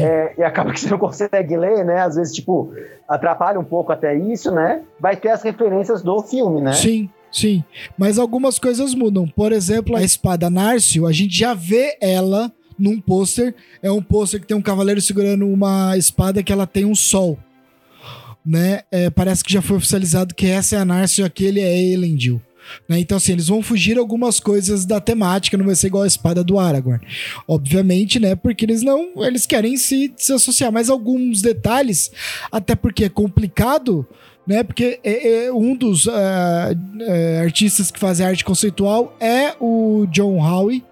é, 0.00 0.32
e 0.38 0.44
acaba 0.44 0.72
que 0.72 0.78
você 0.78 0.88
não 0.88 0.98
consegue 0.98 1.56
ler, 1.56 1.84
né? 1.84 2.02
Às 2.02 2.14
vezes, 2.14 2.32
tipo, 2.32 2.72
atrapalha 3.08 3.58
um 3.58 3.64
pouco 3.64 3.90
até 3.90 4.16
isso, 4.16 4.52
né? 4.52 4.82
Vai 5.00 5.16
ter 5.16 5.30
as 5.30 5.42
referências 5.42 6.02
do 6.02 6.22
filme, 6.22 6.60
né? 6.60 6.72
Sim. 6.72 7.10
Sim, 7.32 7.64
mas 7.98 8.18
algumas 8.18 8.58
coisas 8.58 8.94
mudam. 8.94 9.26
Por 9.26 9.52
exemplo, 9.52 9.96
a 9.96 10.02
espada 10.02 10.48
Nárcio, 10.48 11.06
a 11.06 11.12
gente 11.12 11.36
já 11.36 11.52
vê 11.52 11.98
ela 12.00 12.50
num 12.78 12.98
pôster. 13.00 13.54
É 13.82 13.90
um 13.90 14.00
pôster 14.00 14.40
que 14.40 14.46
tem 14.46 14.56
um 14.56 14.62
cavaleiro 14.62 15.02
segurando 15.02 15.46
uma 15.46 15.98
espada 15.98 16.42
que 16.42 16.52
ela 16.52 16.66
tem 16.66 16.86
um 16.86 16.94
sol 16.94 17.36
né? 18.46 18.80
É, 18.92 19.10
parece 19.10 19.42
que 19.42 19.52
já 19.52 19.60
foi 19.60 19.76
oficializado 19.76 20.34
que 20.34 20.46
essa 20.46 20.76
é 20.76 20.78
a 20.78 20.84
Narcia 20.84 21.24
e 21.24 21.26
aquele 21.26 21.60
é 21.60 21.82
Elendil. 21.82 22.40
Né? 22.88 23.00
Então, 23.00 23.16
assim, 23.16 23.32
eles 23.32 23.48
vão 23.48 23.62
fugir 23.62 23.98
algumas 23.98 24.40
coisas 24.40 24.84
da 24.84 25.00
temática, 25.00 25.56
não 25.56 25.66
vai 25.66 25.74
ser 25.74 25.88
igual 25.88 26.04
a 26.04 26.06
espada 26.06 26.42
do 26.42 26.58
Aragorn. 26.58 27.00
Obviamente, 27.46 28.18
né? 28.18 28.34
Porque 28.34 28.64
eles 28.64 28.82
não. 28.82 29.24
Eles 29.24 29.46
querem 29.46 29.76
se, 29.76 30.12
se 30.16 30.32
associar. 30.32 30.72
Mas 30.72 30.90
alguns 30.90 31.42
detalhes, 31.42 32.10
até 32.50 32.74
porque 32.74 33.04
é 33.04 33.08
complicado, 33.08 34.06
né? 34.46 34.62
Porque 34.62 35.00
é, 35.02 35.46
é 35.46 35.52
um 35.52 35.74
dos 35.76 36.06
uh, 36.06 36.12
artistas 37.42 37.90
que 37.90 37.98
fazem 37.98 38.26
arte 38.26 38.44
conceitual 38.44 39.16
é 39.20 39.54
o 39.60 40.06
John 40.10 40.38
Howe 40.38 40.82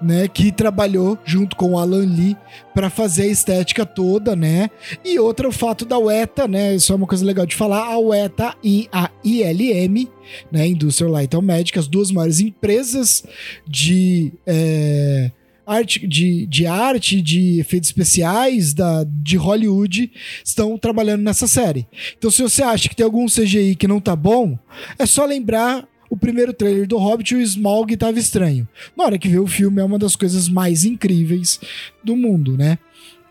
né, 0.00 0.28
que 0.28 0.52
trabalhou 0.52 1.18
junto 1.24 1.56
com 1.56 1.72
o 1.72 1.78
Alan 1.78 2.04
Lee 2.04 2.36
para 2.74 2.90
fazer 2.90 3.22
a 3.24 3.28
estética 3.28 3.86
toda, 3.86 4.36
né? 4.36 4.68
E 5.04 5.18
outra 5.18 5.48
o 5.48 5.52
fato 5.52 5.84
da 5.84 5.98
UETA, 5.98 6.46
né? 6.46 6.74
Isso 6.74 6.92
é 6.92 6.96
uma 6.96 7.06
coisa 7.06 7.24
legal 7.24 7.46
de 7.46 7.54
falar, 7.54 7.86
a 7.86 7.98
UETA 7.98 8.54
e 8.62 8.88
a 8.92 9.10
ILM, 9.24 10.08
né, 10.50 10.66
Industrial 10.66 11.10
Light 11.10 11.34
and 11.34 11.42
Magic, 11.42 11.78
as 11.78 11.86
duas 11.86 12.10
maiores 12.10 12.40
empresas 12.40 13.24
de 13.66 14.32
é, 14.46 15.30
arte, 15.66 16.06
de, 16.06 16.46
de 16.46 16.66
arte, 16.66 17.22
de 17.22 17.60
efeitos 17.60 17.88
especiais 17.88 18.74
da, 18.74 19.04
de 19.04 19.36
Hollywood 19.36 20.10
estão 20.44 20.76
trabalhando 20.78 21.22
nessa 21.22 21.46
série. 21.46 21.86
Então, 22.16 22.30
se 22.30 22.42
você 22.42 22.62
acha 22.62 22.88
que 22.88 22.96
tem 22.96 23.04
algum 23.04 23.26
CGI 23.26 23.74
que 23.74 23.88
não 23.88 24.00
tá 24.00 24.14
bom, 24.14 24.58
é 24.98 25.06
só 25.06 25.24
lembrar 25.24 25.86
o 26.14 26.16
primeiro 26.16 26.52
trailer 26.52 26.86
do 26.86 26.96
Hobbit, 26.96 27.34
o 27.34 27.40
Smaug 27.40 27.96
tava 27.96 28.18
estranho. 28.18 28.68
Na 28.96 29.04
hora 29.04 29.18
que 29.18 29.28
vê 29.28 29.38
o 29.38 29.48
filme, 29.48 29.80
é 29.80 29.84
uma 29.84 29.98
das 29.98 30.14
coisas 30.14 30.48
mais 30.48 30.84
incríveis 30.84 31.60
do 32.04 32.16
mundo, 32.16 32.56
né? 32.56 32.78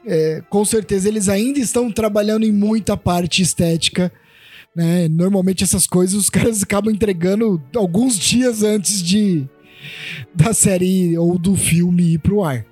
É, 0.06 0.44
com 0.50 0.66
certeza 0.66 1.08
eles 1.08 1.30
ainda 1.30 1.60
estão 1.60 1.90
trabalhando 1.90 2.46
em 2.46 2.52
muita 2.52 2.98
parte 2.98 3.42
estética. 3.42 4.12
Né? 4.76 5.08
Normalmente 5.08 5.64
essas 5.64 5.88
coisas 5.88 6.16
os 6.16 6.28
caras 6.30 6.62
acabam 6.62 6.94
entregando 6.94 7.62
alguns 7.74 8.20
dias 8.20 8.64
antes 8.64 9.02
de 9.02 9.48
da 10.36 10.54
série 10.54 11.18
ou 11.18 11.38
do 11.38 11.56
filme 11.56 12.16
ir 12.16 12.20
pro 12.20 12.44
ar. 12.44 12.66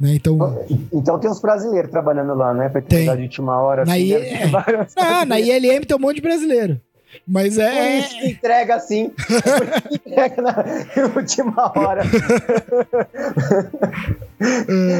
Né? 0.00 0.16
Então, 0.16 0.66
então 0.92 1.20
tem 1.20 1.30
uns 1.30 1.40
brasileiros 1.40 1.92
trabalhando 1.92 2.34
lá, 2.34 2.52
né? 2.52 2.68
Pra 2.68 2.82
tem. 2.82 3.04
de 3.16 3.22
última 3.22 3.60
hora. 3.60 3.84
Na, 3.84 3.92
assim, 3.92 4.02
I... 4.02 4.12
é. 4.14 4.50
ah, 4.98 5.24
na 5.24 5.38
ILM 5.38 5.84
tem 5.86 5.96
um 5.96 6.00
monte 6.00 6.16
de 6.16 6.22
brasileiro. 6.22 6.80
Mas 7.26 7.58
é. 7.58 8.00
Por 8.00 8.06
isso 8.06 8.18
que 8.18 8.26
entrega 8.28 8.74
assim. 8.74 9.12
É 9.90 9.94
entrega 9.94 10.42
na 10.42 10.54
última 11.16 11.72
hora. 11.76 12.02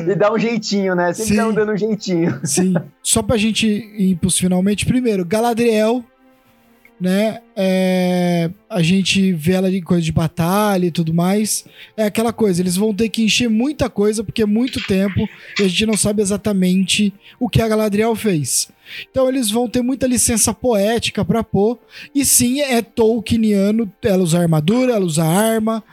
e 0.09 0.15
dá 0.15 0.33
um 0.33 0.39
jeitinho, 0.39 0.95
né? 0.95 1.13
Sempre 1.13 1.45
Sim. 1.45 1.53
dando 1.53 1.73
um 1.73 1.77
jeitinho. 1.77 2.41
Sim. 2.45 2.75
Só 3.03 3.23
pra 3.23 3.37
gente 3.37 3.67
ir 3.67 4.17
pros 4.17 4.39
finalmente, 4.39 4.87
primeiro, 4.87 5.25
Galadriel 5.25 6.05
né? 7.05 7.43
É, 7.55 8.51
a 8.69 8.83
gente 8.83 9.31
vê 9.35 9.53
ela 9.53 9.71
em 9.71 9.83
coisa 9.83 10.03
de 10.03 10.11
batalha 10.11 10.87
e 10.87 10.91
tudo 10.91 11.13
mais. 11.13 11.67
É 11.99 12.05
aquela 12.05 12.33
coisa, 12.33 12.63
eles 12.63 12.77
vão 12.77 12.95
ter 12.95 13.11
que 13.11 13.23
encher 13.23 13.51
muita 13.51 13.91
coisa 13.91 14.25
porque 14.25 14.41
é 14.41 14.47
muito 14.47 14.81
tempo 14.87 15.29
e 15.61 15.65
a 15.65 15.69
gente 15.69 15.85
não 15.85 15.99
sabe 15.99 16.23
exatamente 16.23 17.13
o 17.39 17.47
que 17.47 17.61
a 17.61 17.69
Galadriel 17.69 18.17
fez. 18.17 18.69
Então 19.11 19.29
eles 19.29 19.51
vão 19.51 19.69
ter 19.69 19.83
muita 19.83 20.07
licença 20.07 20.55
poética 20.55 21.23
para 21.23 21.45
pôr. 21.45 21.79
E 22.15 22.25
sim, 22.25 22.63
é 22.63 22.81
Tolkieniano, 22.81 23.93
ela 24.03 24.23
usa 24.23 24.41
armadura, 24.41 24.95
ela 24.95 25.05
usa 25.05 25.25
arma. 25.25 25.85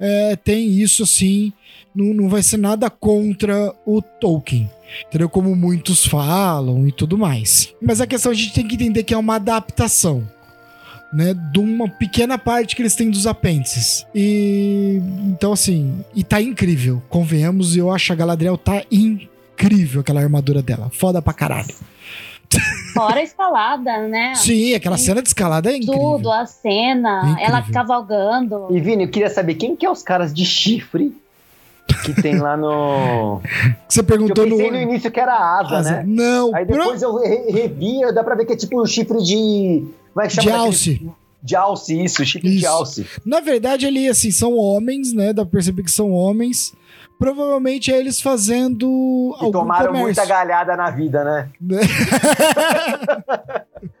É, 0.00 0.34
tem 0.34 0.68
isso 0.68 1.04
assim. 1.04 1.52
Não, 1.94 2.12
não 2.12 2.28
vai 2.28 2.42
ser 2.42 2.56
nada 2.56 2.90
contra 2.90 3.72
o 3.86 4.02
Tolkien. 4.02 4.68
Entendeu? 5.06 5.28
Como 5.28 5.54
muitos 5.54 6.04
falam 6.04 6.88
e 6.88 6.92
tudo 6.92 7.16
mais. 7.16 7.72
Mas 7.80 8.00
a 8.00 8.06
questão 8.06 8.32
a 8.32 8.34
gente 8.34 8.52
tem 8.52 8.66
que 8.66 8.74
entender 8.74 9.04
que 9.04 9.14
é 9.14 9.16
uma 9.16 9.36
adaptação 9.36 10.26
né, 11.16 11.32
de 11.32 11.58
uma 11.58 11.88
pequena 11.88 12.36
parte 12.36 12.76
que 12.76 12.82
eles 12.82 12.94
têm 12.94 13.10
dos 13.10 13.26
apêndices. 13.26 14.06
E 14.14 15.00
então 15.24 15.50
assim, 15.50 16.04
e 16.14 16.22
tá 16.22 16.42
incrível, 16.42 17.02
convenhamos, 17.08 17.74
eu 17.74 17.90
acho 17.90 18.12
a 18.12 18.16
Galadriel 18.16 18.58
tá 18.58 18.82
incrível 18.90 20.02
aquela 20.02 20.20
armadura 20.20 20.60
dela, 20.60 20.90
foda 20.92 21.22
pra 21.22 21.32
caralho. 21.32 21.74
Fora 22.92 23.20
a 23.20 23.22
escalada, 23.22 24.06
né? 24.06 24.34
Sim, 24.34 24.74
aquela 24.74 24.98
cena 24.98 25.22
de 25.22 25.28
escalada 25.28 25.70
é 25.70 25.76
incrível. 25.76 25.98
Tudo, 25.98 26.30
a 26.30 26.44
cena, 26.44 27.36
é 27.40 27.46
ela 27.46 27.62
cavalgando. 27.62 28.68
E 28.70 28.78
Vini, 28.78 29.04
eu 29.04 29.10
queria 29.10 29.30
saber 29.30 29.54
quem 29.54 29.74
que 29.74 29.86
é 29.86 29.90
os 29.90 30.02
caras 30.02 30.34
de 30.34 30.44
chifre 30.44 31.16
que 32.04 32.20
tem 32.20 32.38
lá 32.38 32.56
no. 32.56 33.40
Você 33.88 34.02
perguntou 34.02 34.44
eu 34.44 34.50
pensei 34.50 34.70
no... 34.70 34.76
no 34.76 34.82
início 34.82 35.10
que 35.10 35.18
era 35.18 35.34
asa, 35.34 35.78
asa. 35.78 35.90
né? 35.90 36.04
Não. 36.06 36.54
Aí 36.54 36.66
depois 36.66 37.00
eu 37.00 37.16
revi, 37.16 38.00
dá 38.12 38.22
pra 38.22 38.34
ver 38.34 38.44
que 38.44 38.52
é 38.52 38.56
tipo 38.56 38.80
um 38.80 38.86
chifre 38.86 39.22
de 39.22 39.84
como 40.16 40.24
é 40.24 40.28
que 40.28 40.34
chama? 40.34 40.50
De 40.50 40.56
alce. 40.56 41.10
De 41.42 41.54
alce, 41.54 42.02
isso, 42.02 42.24
chifre 42.24 42.48
isso. 42.48 42.60
de 42.60 42.66
alce. 42.66 43.06
Na 43.24 43.40
verdade, 43.40 43.84
ali, 43.84 44.08
assim, 44.08 44.30
são 44.30 44.56
homens, 44.56 45.12
né? 45.12 45.34
Dá 45.34 45.42
pra 45.42 45.52
perceber 45.52 45.82
que 45.82 45.90
são 45.90 46.10
homens. 46.10 46.72
Provavelmente 47.18 47.92
é 47.92 47.98
eles 47.98 48.18
fazendo. 48.18 49.36
E 49.42 49.52
tomaram 49.52 49.88
comércio. 49.88 50.06
muita 50.06 50.24
galhada 50.24 50.74
na 50.74 50.90
vida, 50.90 51.22
né? 51.22 51.50